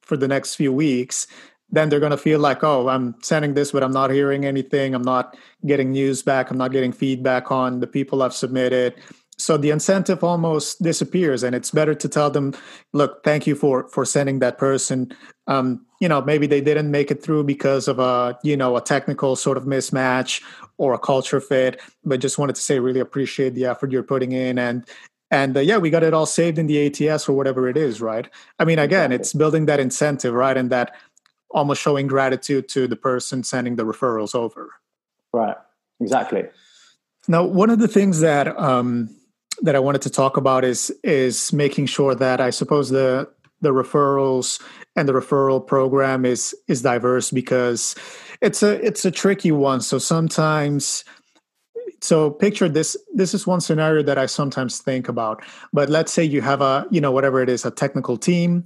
[0.02, 1.26] for the next few weeks,
[1.70, 4.94] then they're going to feel like, oh, I'm sending this, but I'm not hearing anything.
[4.94, 6.50] I'm not getting news back.
[6.50, 8.94] I'm not getting feedback on the people I've submitted.
[9.36, 12.54] So the incentive almost disappears, and it's better to tell them,
[12.92, 15.12] look, thank you for for sending that person.
[15.48, 18.80] Um, you know, maybe they didn't make it through because of a you know a
[18.80, 20.40] technical sort of mismatch
[20.78, 24.30] or a culture fit, but just wanted to say really appreciate the effort you're putting
[24.30, 24.86] in and
[25.34, 28.00] and uh, yeah we got it all saved in the ats or whatever it is
[28.00, 28.28] right?
[28.58, 30.56] I mean again it's building that incentive right?
[30.56, 30.94] And that
[31.50, 34.70] almost showing gratitude to the person sending the referrals over.
[35.32, 35.56] Right.
[36.00, 36.44] Exactly.
[37.28, 39.10] Now one of the things that um,
[39.62, 43.28] that i wanted to talk about is is making sure that i suppose the
[43.60, 44.60] the referrals
[44.96, 47.94] and the referral program is is diverse because
[48.40, 49.80] it's a it's a tricky one.
[49.80, 51.04] So sometimes
[52.04, 56.22] so picture this this is one scenario that i sometimes think about but let's say
[56.22, 58.64] you have a you know whatever it is a technical team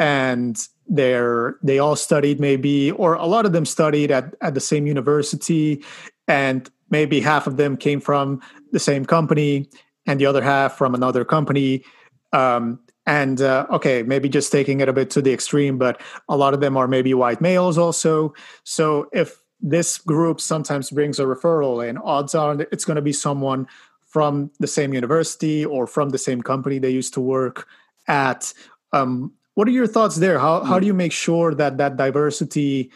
[0.00, 4.60] and they're they all studied maybe or a lot of them studied at, at the
[4.60, 5.84] same university
[6.26, 8.40] and maybe half of them came from
[8.72, 9.68] the same company
[10.06, 11.84] and the other half from another company.
[12.32, 16.36] Um, and uh, okay maybe just taking it a bit to the extreme but a
[16.36, 18.34] lot of them are maybe white males also.
[18.64, 23.12] So if this group sometimes brings a referral, and odds are it's going to be
[23.12, 23.66] someone
[24.06, 27.68] from the same university or from the same company they used to work
[28.08, 28.52] at.
[28.92, 30.38] Um, what are your thoughts there?
[30.38, 32.90] How how do you make sure that that diversity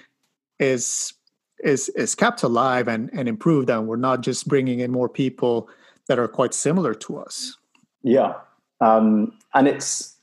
[0.59, 1.12] is
[1.62, 5.68] is is kept alive and and improved, and we're not just bringing in more people
[6.09, 7.57] that are quite similar to us?
[8.03, 8.35] Yeah,
[8.81, 10.16] um, and it's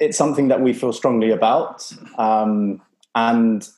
[0.00, 2.82] it's something that we feel strongly about, um,
[3.14, 3.68] and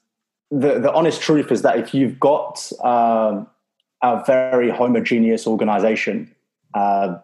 [0.50, 3.46] the, the honest truth is that if you've got um,
[4.02, 6.34] a very homogeneous organization
[6.74, 7.18] uh,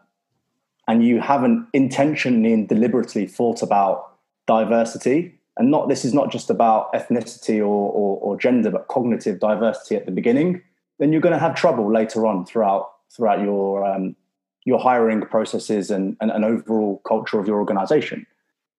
[0.87, 4.13] and you haven't intentionally and deliberately thought about
[4.47, 9.39] diversity, and not this is not just about ethnicity or, or, or gender, but cognitive
[9.39, 10.61] diversity at the beginning,
[10.99, 14.17] then you're going to have trouble later on throughout throughout your um,
[14.65, 18.27] your hiring processes and, and, and, overall culture of your organization.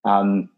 [0.03, 0.49] Um,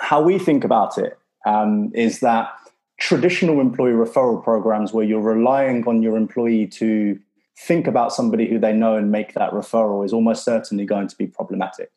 [0.00, 1.16] how we think about it
[1.46, 2.48] um, is that
[2.98, 7.18] traditional employee referral programs where you're relying on your employee to
[7.56, 11.16] think about somebody who they know and make that referral is almost certainly going to
[11.16, 11.90] be problematic.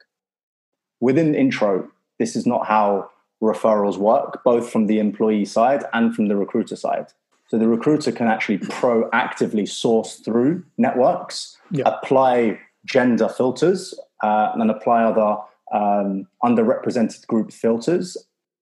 [1.00, 1.88] Within Intrro,
[2.20, 3.10] this is not how
[3.42, 7.08] referrals work, both from the employee side and from the recruiter side.
[7.50, 11.84] So the recruiter can actually proactively source through networks, yeah.
[11.86, 15.38] apply gender filters, uh, and apply other
[15.72, 18.18] um, underrepresented group filters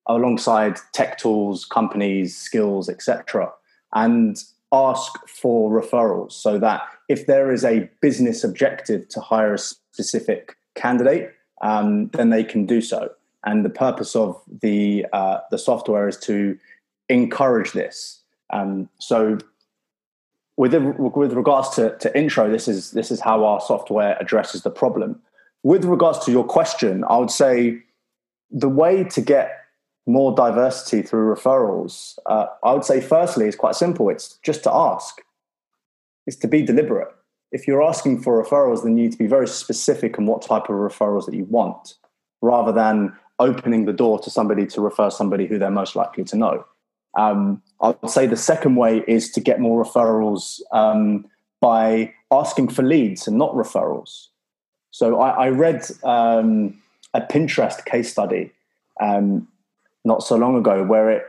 [0.07, 3.51] alongside tech tools, companies, skills, etc.,
[3.93, 9.57] and ask for referrals so that if there is a business objective to hire a
[9.57, 13.11] specific candidate, um, then they can do so.
[13.45, 16.57] And the purpose of the uh, the software is to
[17.09, 18.21] encourage this.
[18.51, 19.37] Um, so,
[20.57, 24.71] with with regards to, to Intrro, this is this is how our software addresses the
[24.71, 25.21] problem.
[25.61, 27.83] With regards to your question, I would say
[28.51, 29.64] the way to get
[30.07, 34.09] more diversity through referrals, uh, I would say, firstly, it's quite simple.
[34.09, 35.21] It's just to ask,
[36.27, 37.09] it's to be deliberate.
[37.51, 40.63] If you're asking for referrals, then you need to be very specific on what type
[40.63, 41.95] of referrals that you want,
[42.41, 46.37] rather than opening the door to somebody to refer somebody who they're most likely to
[46.37, 46.65] know.
[47.17, 51.25] Um, I would say the second way is to get more referrals um,
[51.61, 54.27] by asking for leads and not referrals.
[54.91, 56.81] So I, I read um,
[57.13, 58.51] a Pinterest case study
[59.01, 59.47] um,
[60.05, 61.23] not so long ago where it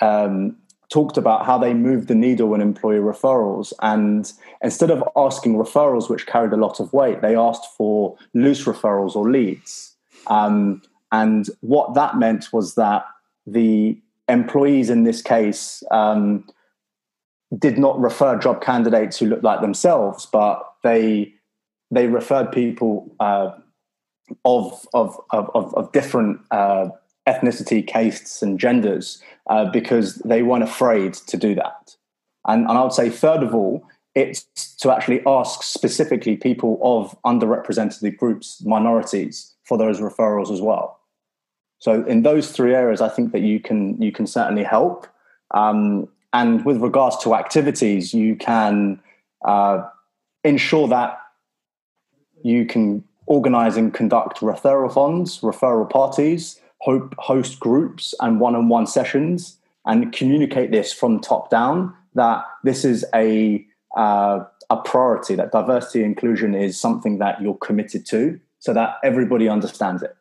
[0.00, 0.56] um,
[0.90, 3.72] talked about how they moved the needle in employee referrals.
[3.80, 4.30] And
[4.62, 9.14] instead of asking referrals, which carried a lot of weight, they asked for loose referrals
[9.16, 9.96] or leads.
[10.26, 10.82] Um,
[11.12, 13.04] and what that meant was that
[13.46, 16.44] the employees in this case um,
[17.58, 21.32] did not refer job candidates who looked like themselves, but they
[21.90, 23.50] they referred people uh,
[24.44, 26.88] of, of, of, of, different uh,
[27.30, 31.96] ethnicity, castes, and genders uh, because they weren't afraid to do that.
[32.46, 34.44] And, and I would say, third of all, it's
[34.82, 40.98] to actually ask specifically people of underrepresented groups, minorities, for those referrals as well.
[41.78, 45.06] So in those three areas, I think that you can you can certainly help.
[45.52, 49.00] Um, and with regards to activities, you can
[49.44, 49.86] uh,
[50.44, 51.18] ensure that
[52.42, 60.12] you can organize and conduct referral funds, referral parties, host groups and one-on-one sessions, and
[60.12, 63.64] communicate this from top down that this is a
[63.96, 65.34] uh, a priority.
[65.34, 70.16] That diversity inclusion is something that you're committed to, so that everybody understands it.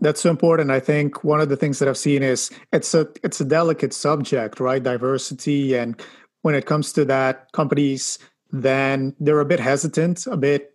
[0.00, 0.70] That's so important.
[0.70, 3.94] I think one of the things that I've seen is it's a it's a delicate
[3.94, 4.82] subject, right?
[4.82, 6.00] Diversity, and
[6.42, 8.18] when it comes to that, companies
[8.52, 10.74] then they're a bit hesitant, a bit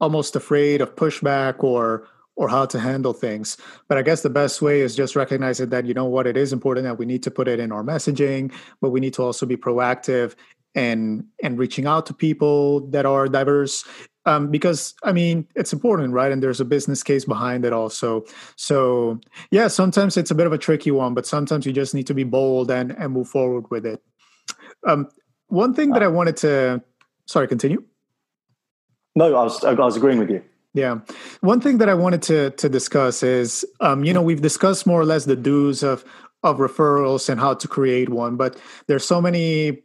[0.00, 3.56] almost afraid of pushback or or how to handle things.
[3.88, 6.52] But I guess the best way is just recognizing that you know what it is
[6.52, 9.46] important that we need to put it in our messaging, but we need to also
[9.46, 10.34] be proactive
[10.74, 13.84] and and reaching out to people that are diverse
[14.26, 16.32] um, because I mean it's important, right?
[16.32, 18.24] And there's a business case behind it also.
[18.56, 19.20] So
[19.50, 22.14] yeah, sometimes it's a bit of a tricky one, but sometimes you just need to
[22.14, 24.02] be bold and and move forward with it.
[24.86, 25.08] Um,
[25.48, 26.82] one thing that I wanted to,
[27.26, 27.84] sorry, continue.
[29.14, 30.42] No, I was I was agreeing with you.
[30.74, 30.98] Yeah,
[31.40, 35.00] one thing that I wanted to to discuss is, um, you know, we've discussed more
[35.00, 36.04] or less the do's of
[36.42, 39.84] of referrals and how to create one, but there's so many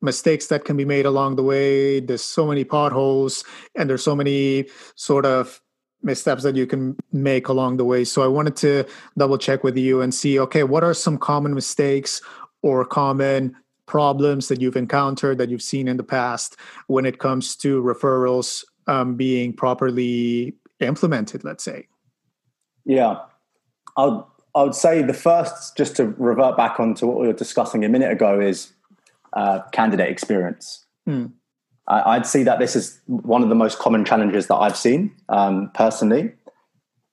[0.00, 2.00] mistakes that can be made along the way.
[2.00, 3.44] There's so many potholes,
[3.74, 5.60] and there's so many sort of
[6.02, 8.04] missteps that you can make along the way.
[8.04, 8.84] So I wanted to
[9.18, 12.22] double check with you and see, okay, what are some common mistakes
[12.62, 17.56] or common problems that you've encountered that you've seen in the past when it comes
[17.56, 21.44] to referrals um, being properly implemented?
[21.44, 21.88] Let's say.
[22.84, 23.18] Yeah,
[23.96, 24.22] I
[24.54, 27.90] I would say the first, just to revert back onto what we were discussing a
[27.90, 28.72] minute ago, is
[29.34, 30.86] uh, candidate experience.
[31.06, 31.32] Mm.
[31.88, 35.14] I, would see that this is one of the most common challenges that I've seen
[35.28, 36.32] um, personally.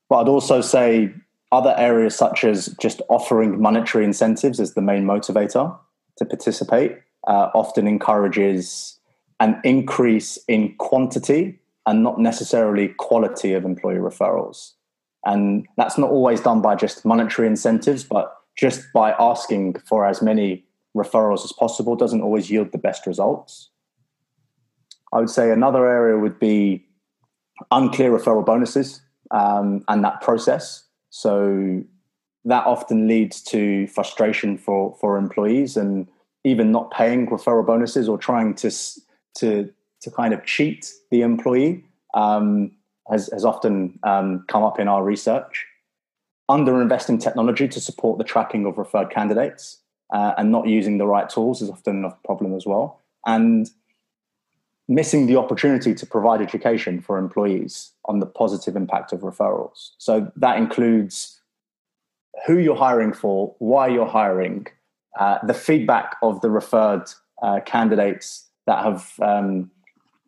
[0.10, 1.14] But I'd also say
[1.52, 5.78] other areas such as just offering monetary incentives as the main motivator
[6.18, 6.98] to participate
[7.28, 9.00] uh, often encourages
[9.40, 14.72] an increase in quantity and not necessarily quality of employee referrals.
[15.26, 20.22] And that's not always done by just monetary incentives, but just by asking for as
[20.22, 20.66] many
[20.96, 23.70] referrals as possible doesn't always yield the best results.
[25.12, 26.86] I would say another area would be
[27.72, 30.86] unclear referral bonuses um, and that process.
[31.10, 31.84] So
[32.46, 36.08] that often leads to frustration for for employees and
[36.44, 38.72] even not paying referral bonuses or trying to
[39.36, 39.72] to
[40.04, 41.84] to kind of cheat the employee
[42.14, 42.72] um,
[43.10, 45.66] has, has often um, come up in our research.
[46.50, 49.80] Underinvest in technology to support the tracking of referred candidates
[50.14, 53.00] uh, and not using the right tools is often a problem as well.
[53.26, 53.70] And
[54.90, 59.92] missing the opportunity to provide education for employees on the positive impact of referrals.
[59.98, 61.40] So that includes
[62.46, 64.68] who you're hiring for, why you're hiring,
[65.18, 67.06] uh, the feedback of the referred
[67.42, 69.72] uh, candidates that have um,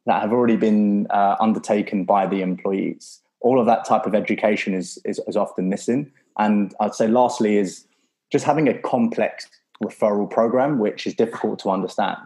[0.06, 3.22] that have already been uh, undertaken by the employees.
[3.40, 6.12] All of that type of education is, is, is often missing.
[6.38, 7.86] And I'd say, lastly, is
[8.32, 9.48] just having a complex
[9.84, 12.22] referral program, which is difficult to understand.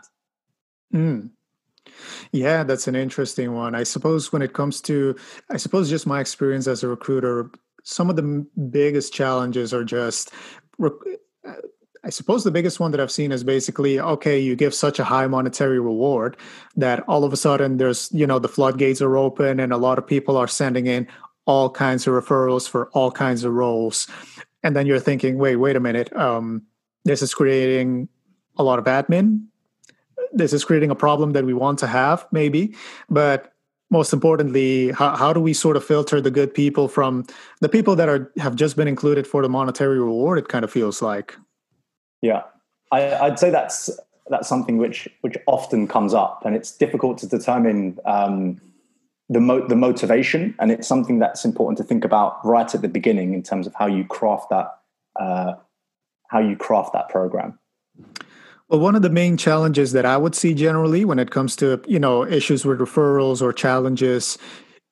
[0.93, 1.30] Mm.
[2.32, 3.75] Yeah, that's an interesting one.
[3.75, 5.15] I suppose when it comes to,
[5.49, 7.49] I suppose just my experience as a recruiter,
[7.84, 10.32] some of the biggest challenges are just,
[10.84, 10.89] uh,
[12.04, 15.04] I suppose the biggest one that I've seen is basically, okay, you give such a
[15.04, 16.38] high monetary reward
[16.78, 19.97] that all of a sudden there's, you know, the floodgates are open and a lot
[19.97, 21.08] of people are sending in
[21.45, 24.08] all kinds of referrals for all kinds of roles.
[24.64, 26.16] And then you're thinking, wait, wait a minute.
[26.16, 26.64] Um,
[27.04, 28.08] this is creating
[28.58, 29.45] a lot of admin.
[30.32, 32.76] This is creating a problem that we want to have, maybe.
[33.10, 33.54] But
[33.89, 37.26] most importantly, how, how do we sort of filter the good people from
[37.62, 40.38] the people that are have just been included for the monetary reward?
[40.38, 41.36] It kind of feels like.
[42.22, 42.43] Yeah,
[42.91, 43.89] I, I'd say that's
[44.30, 48.59] that's something which which often comes up, and it's difficult to determine um,
[49.30, 52.88] the mo- the motivation, and it's something that's important to think about right at the
[52.88, 54.80] beginning in terms of how you craft that
[55.20, 55.53] uh,
[56.30, 57.59] how you craft that program?
[58.70, 61.82] Well, one of the main challenges that I would see generally when it comes to
[61.88, 64.38] you know issues with referrals or challenges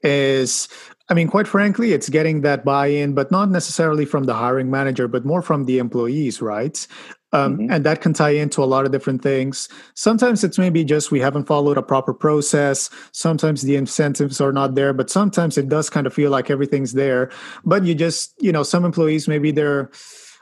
[0.04, 0.68] is
[1.10, 4.70] I mean, quite frankly, it's getting that buy in, but not necessarily from the hiring
[4.70, 6.86] manager, but more from the employees, right?
[7.34, 7.72] Um, mm-hmm.
[7.72, 9.68] And that can tie into a lot of different things.
[9.96, 12.90] Sometimes it's maybe just we haven't followed a proper process.
[13.12, 16.94] Sometimes the incentives are not there, but sometimes it does kind of feel like everything's
[16.94, 17.30] there.
[17.66, 19.92] But you just, you know, some employees, maybe they're,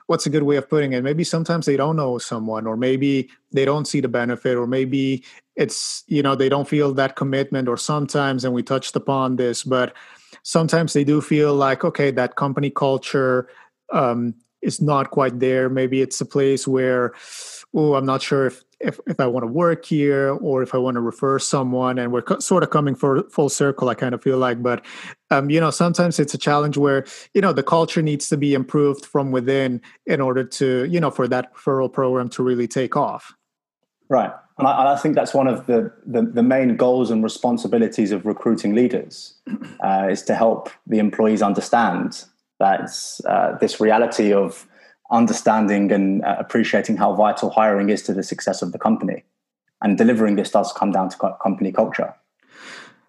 [0.07, 3.27] what's a good way of putting it maybe sometimes they don't know someone or maybe
[3.51, 5.23] they don't see the benefit or maybe
[5.55, 9.63] it's you know they don't feel that commitment or sometimes and we touched upon this
[9.63, 9.95] but
[10.43, 13.49] sometimes they do feel like okay that company culture
[13.91, 14.33] um,
[14.66, 17.13] is not quite there maybe it's a place where
[17.74, 20.78] oh i'm not sure if if, if I want to work here or if I
[20.78, 24.13] want to refer someone, and we're co- sort of coming for full circle, I kind
[24.13, 24.61] of feel like.
[24.61, 24.86] But
[25.32, 28.53] um, you know, sometimes it's a challenge where you know the culture needs to be
[28.53, 32.95] improved from within in order to you know for that referral program to really take
[32.95, 33.34] off.
[34.09, 38.11] Right, and I, I think that's one of the, the, the main goals and responsibilities
[38.11, 39.34] of recruiting leaders
[39.84, 42.24] uh, is to help the employees understand
[42.60, 42.89] that
[43.28, 44.68] uh, this reality of
[45.12, 49.24] understanding and uh, appreciating how vital hiring is to the success of the company.
[49.82, 52.16] And delivering this does come down to co- company culture.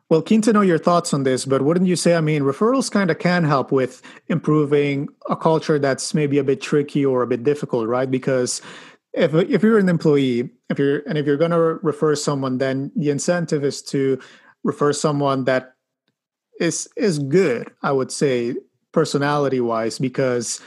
[0.08, 2.90] Well, keen to know your thoughts on this, but wouldn't you say, I mean, referrals
[2.90, 7.26] kind of can help with improving a culture that's maybe a bit tricky or a
[7.26, 8.08] bit difficult, right?
[8.08, 8.62] Because
[9.12, 12.92] if if you're an employee, if you're and if you're going to refer someone, then
[12.94, 14.20] the incentive is to
[14.62, 15.74] refer someone that
[16.60, 18.54] is is good, I would say,
[18.96, 20.58] personality wise, because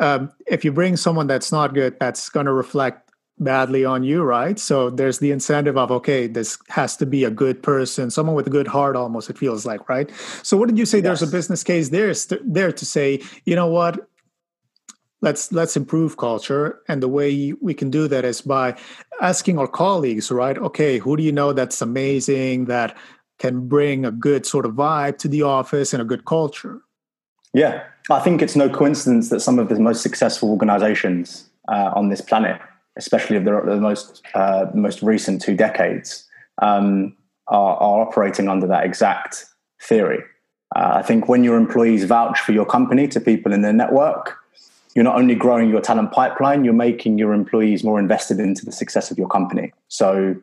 [0.00, 4.22] um, if you bring someone that's not good, that's going to reflect badly on you,
[4.22, 4.58] right?
[4.58, 8.46] So there's the incentive of, okay, this has to be a good person, someone with
[8.46, 10.10] a good heart almost, it feels like, right?
[10.42, 11.04] So wouldn't you say yes.
[11.04, 12.14] there's a business case there,
[12.46, 14.08] there to say, you know what,
[15.20, 18.76] let's let's improve culture and the way we can do that is by
[19.22, 22.94] asking our colleagues right okay who do you know that's amazing that
[23.38, 26.82] can bring a good sort of vibe to the office and a good culture
[27.56, 32.10] yeah, I think it's no coincidence that some of the most successful organizations uh, on
[32.10, 32.60] this planet,
[32.96, 36.28] especially of the, the most uh, most recent two decades,
[36.60, 37.16] um,
[37.48, 39.46] are, are, operating under that exact
[39.80, 40.22] theory.
[40.76, 44.36] Uh, I think when your employees vouch for your company to people in their network,
[44.94, 48.72] you're not only growing your talent pipeline, you're making your employees more invested into the
[48.72, 49.72] success of your company.
[49.88, 50.36] So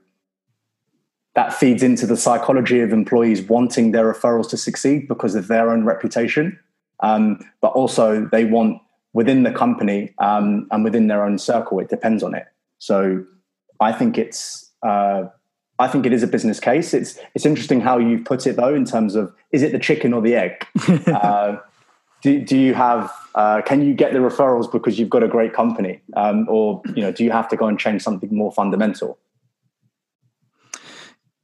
[1.35, 5.69] that feeds into the psychology of employees wanting their referrals to succeed because of their
[5.71, 6.57] own reputation
[7.03, 8.81] um, but also they want
[9.13, 11.79] within the company um, and within their own circle.
[11.79, 12.47] It depends on it.
[12.79, 13.23] So
[13.79, 15.25] I think it's uh,
[15.79, 16.93] I think it is a business case.
[16.93, 20.13] It's it's interesting how you've put it though in terms of is it the chicken
[20.13, 20.65] or the egg?
[21.07, 21.57] uh,
[22.21, 25.53] do, do you have uh, can you get the referrals because you've got a great
[25.53, 29.17] company, um, or you know do you have to go and change something more fundamental?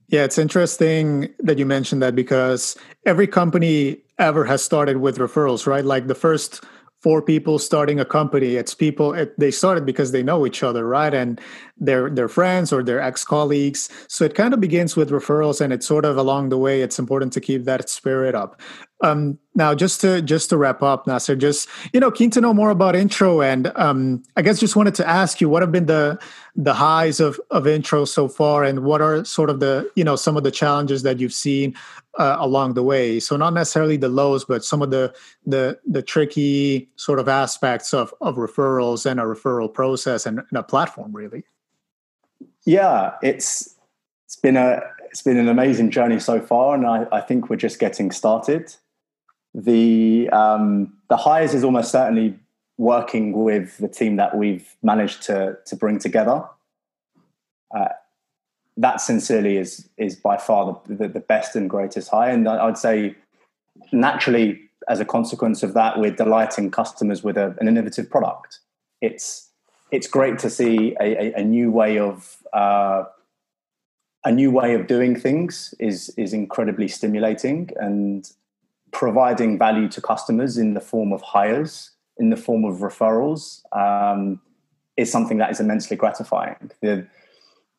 [0.09, 5.67] Yeah, it's interesting that you mentioned that because every company ever has started with referrals,
[5.67, 5.85] right?
[5.85, 6.63] Like the first
[6.99, 10.87] four people starting a company, it's people it, they started because they know each other,
[10.87, 11.13] right?
[11.13, 11.39] And
[11.77, 13.87] they're they're friends or they're ex-colleagues.
[14.07, 16.97] So it kind of begins with referrals and it's sort of along the way it's
[16.97, 18.59] important to keep that spirit up.
[19.01, 22.53] Um, now just to just to wrap up, Nasser, just you know, keen to know
[22.53, 25.85] more about Intrro and um, I guess just wanted to ask you what have been
[25.85, 26.19] the
[26.55, 28.63] the highs of of Intrro so far?
[28.63, 31.75] And what are sort of the you know some of the challenges that you've seen
[32.17, 33.19] uh, along the way?
[33.19, 35.13] So not necessarily the lows but some of the
[35.45, 40.57] the the tricky sort of aspects of of referrals and a referral process and, and
[40.57, 41.43] a platform really.
[42.65, 43.75] Yeah it's
[44.25, 47.55] it's been a it's been an amazing journey so far and i, I think we're
[47.55, 48.75] just getting started
[49.53, 52.37] the um the highs is almost certainly
[52.77, 56.43] working with the team that we've managed to to bring together.
[57.75, 57.89] Uh,
[58.77, 62.77] that sincerely is is by far the, the, the, best and greatest high, and I'd
[62.77, 63.15] say
[63.91, 68.59] naturally as a consequence of that, we're delighting customers with a, an innovative product.
[69.01, 69.49] It's
[69.91, 73.03] it's great to see a, a, a new way of uh,
[74.23, 78.31] a new way of doing things is is incredibly stimulating and
[78.91, 84.39] providing value to customers in the form of hires in the form of referrals um,
[84.97, 86.69] is something that is immensely gratifying.
[86.81, 87.07] The,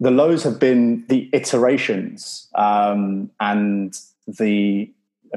[0.01, 3.95] the lows have been the iterations um, and
[4.27, 4.91] the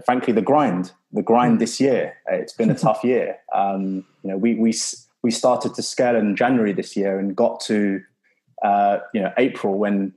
[0.06, 0.94] frankly the grind.
[1.12, 2.16] The grind this year.
[2.28, 3.38] It's been a tough year.
[3.54, 4.74] Um, you know, we we
[5.22, 8.02] we started to scale in January this year and got to
[8.64, 10.14] uh, you know April when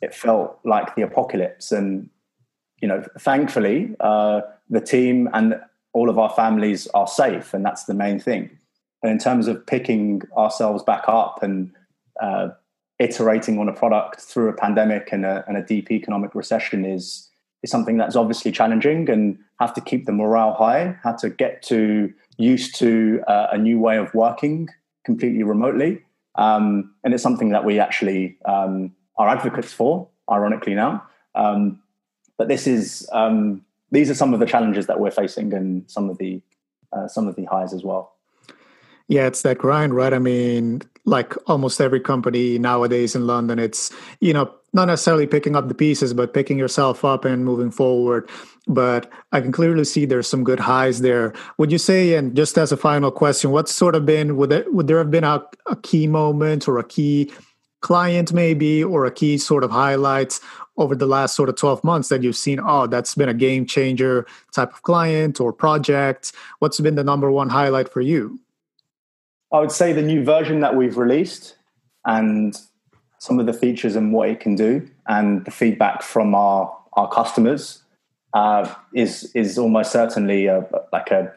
[0.00, 1.72] it felt like the apocalypse.
[1.72, 2.08] And
[2.80, 5.60] you know, thankfully, uh, the team and
[5.92, 8.50] all of our families are safe, and that's the main thing.
[9.02, 11.72] And in terms of picking ourselves back up and
[12.20, 12.48] uh,
[12.98, 17.24] iterating on a product through a pandemic and a, and a deep economic recession is
[17.64, 20.96] is something that's obviously challenging and have to keep the morale high.
[21.02, 24.68] Have to get to used to uh, a new way of working
[25.04, 26.02] completely remotely,
[26.36, 30.08] um, and it's something that we actually um, are advocates for.
[30.30, 31.02] Ironically, now,
[31.34, 31.80] um,
[32.36, 36.10] but this is um, these are some of the challenges that we're facing and some
[36.10, 36.40] of the
[36.92, 38.14] uh, some of the highs as well.
[39.08, 40.12] Yeah, it's that grind, right?
[40.12, 45.56] I mean, like almost every company nowadays in London, it's, you know, not necessarily picking
[45.56, 48.28] up the pieces, but picking yourself up and moving forward.
[48.66, 51.32] But I can clearly see there's some good highs there.
[51.56, 54.64] Would you say, and just as a final question, what's sort of been, would there,
[54.70, 57.32] would there have been a, a key moment or a key
[57.80, 60.40] client maybe, or a key sort of highlights
[60.78, 63.66] over the last sort of 12 months that you've seen, oh, that's been a game
[63.66, 66.32] changer type of client or project?
[66.60, 68.40] What's been the number one highlight for you?
[69.52, 71.56] I would say the new version that we've released
[72.06, 72.58] and
[73.18, 77.08] some of the features and what it can do, and the feedback from our our
[77.08, 77.82] customers
[78.34, 81.32] uh, is is almost certainly a, like a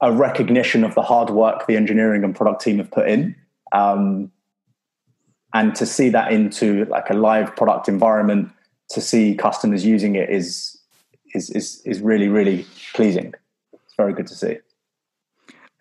[0.00, 3.36] a recognition of the hard work the engineering and product team have put in,
[3.72, 4.32] um,
[5.54, 8.50] and to see that into like a live product environment,
[8.92, 10.78] to see customers using it is
[11.34, 13.34] is is is really really pleasing.
[13.72, 14.58] It's very good to see.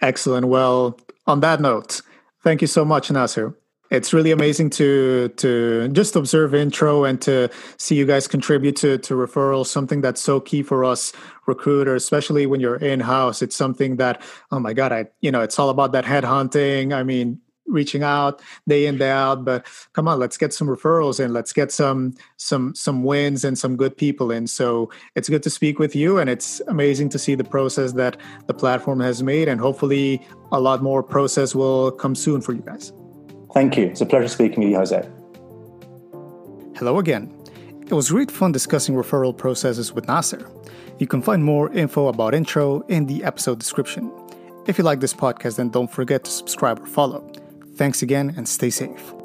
[0.01, 0.47] Excellent.
[0.47, 2.01] Well, on that note,
[2.43, 3.55] thank you so much, Nasser.
[3.91, 8.97] It's really amazing to to just observe Intrro and to see you guys contribute to
[8.99, 9.67] to referrals.
[9.67, 11.11] Something that's so key for us
[11.45, 13.41] recruiters, especially when you're in house.
[13.41, 16.93] It's something that oh my god, I you know it's all about that head hunting.
[16.93, 21.23] I mean, reaching out day in day out but come on let's get some referrals
[21.23, 24.47] and let's get some some some wins and some good people in.
[24.47, 28.17] So it's good to speak with you and it's amazing to see the process that
[28.47, 32.61] the platform has made and hopefully a lot more process will come soon for you
[32.61, 32.91] guys.
[33.53, 33.87] Thank you.
[33.87, 35.09] It's a pleasure speaking with you jose.
[36.75, 37.33] Hello again.
[37.81, 40.49] It was great fun discussing referral processes with nasser.
[40.99, 44.11] You can find more info about Intrro in the episode description.
[44.67, 47.30] If you like this podcast then don't forget to subscribe or follow
[47.81, 49.20] Thanks again and stay safe.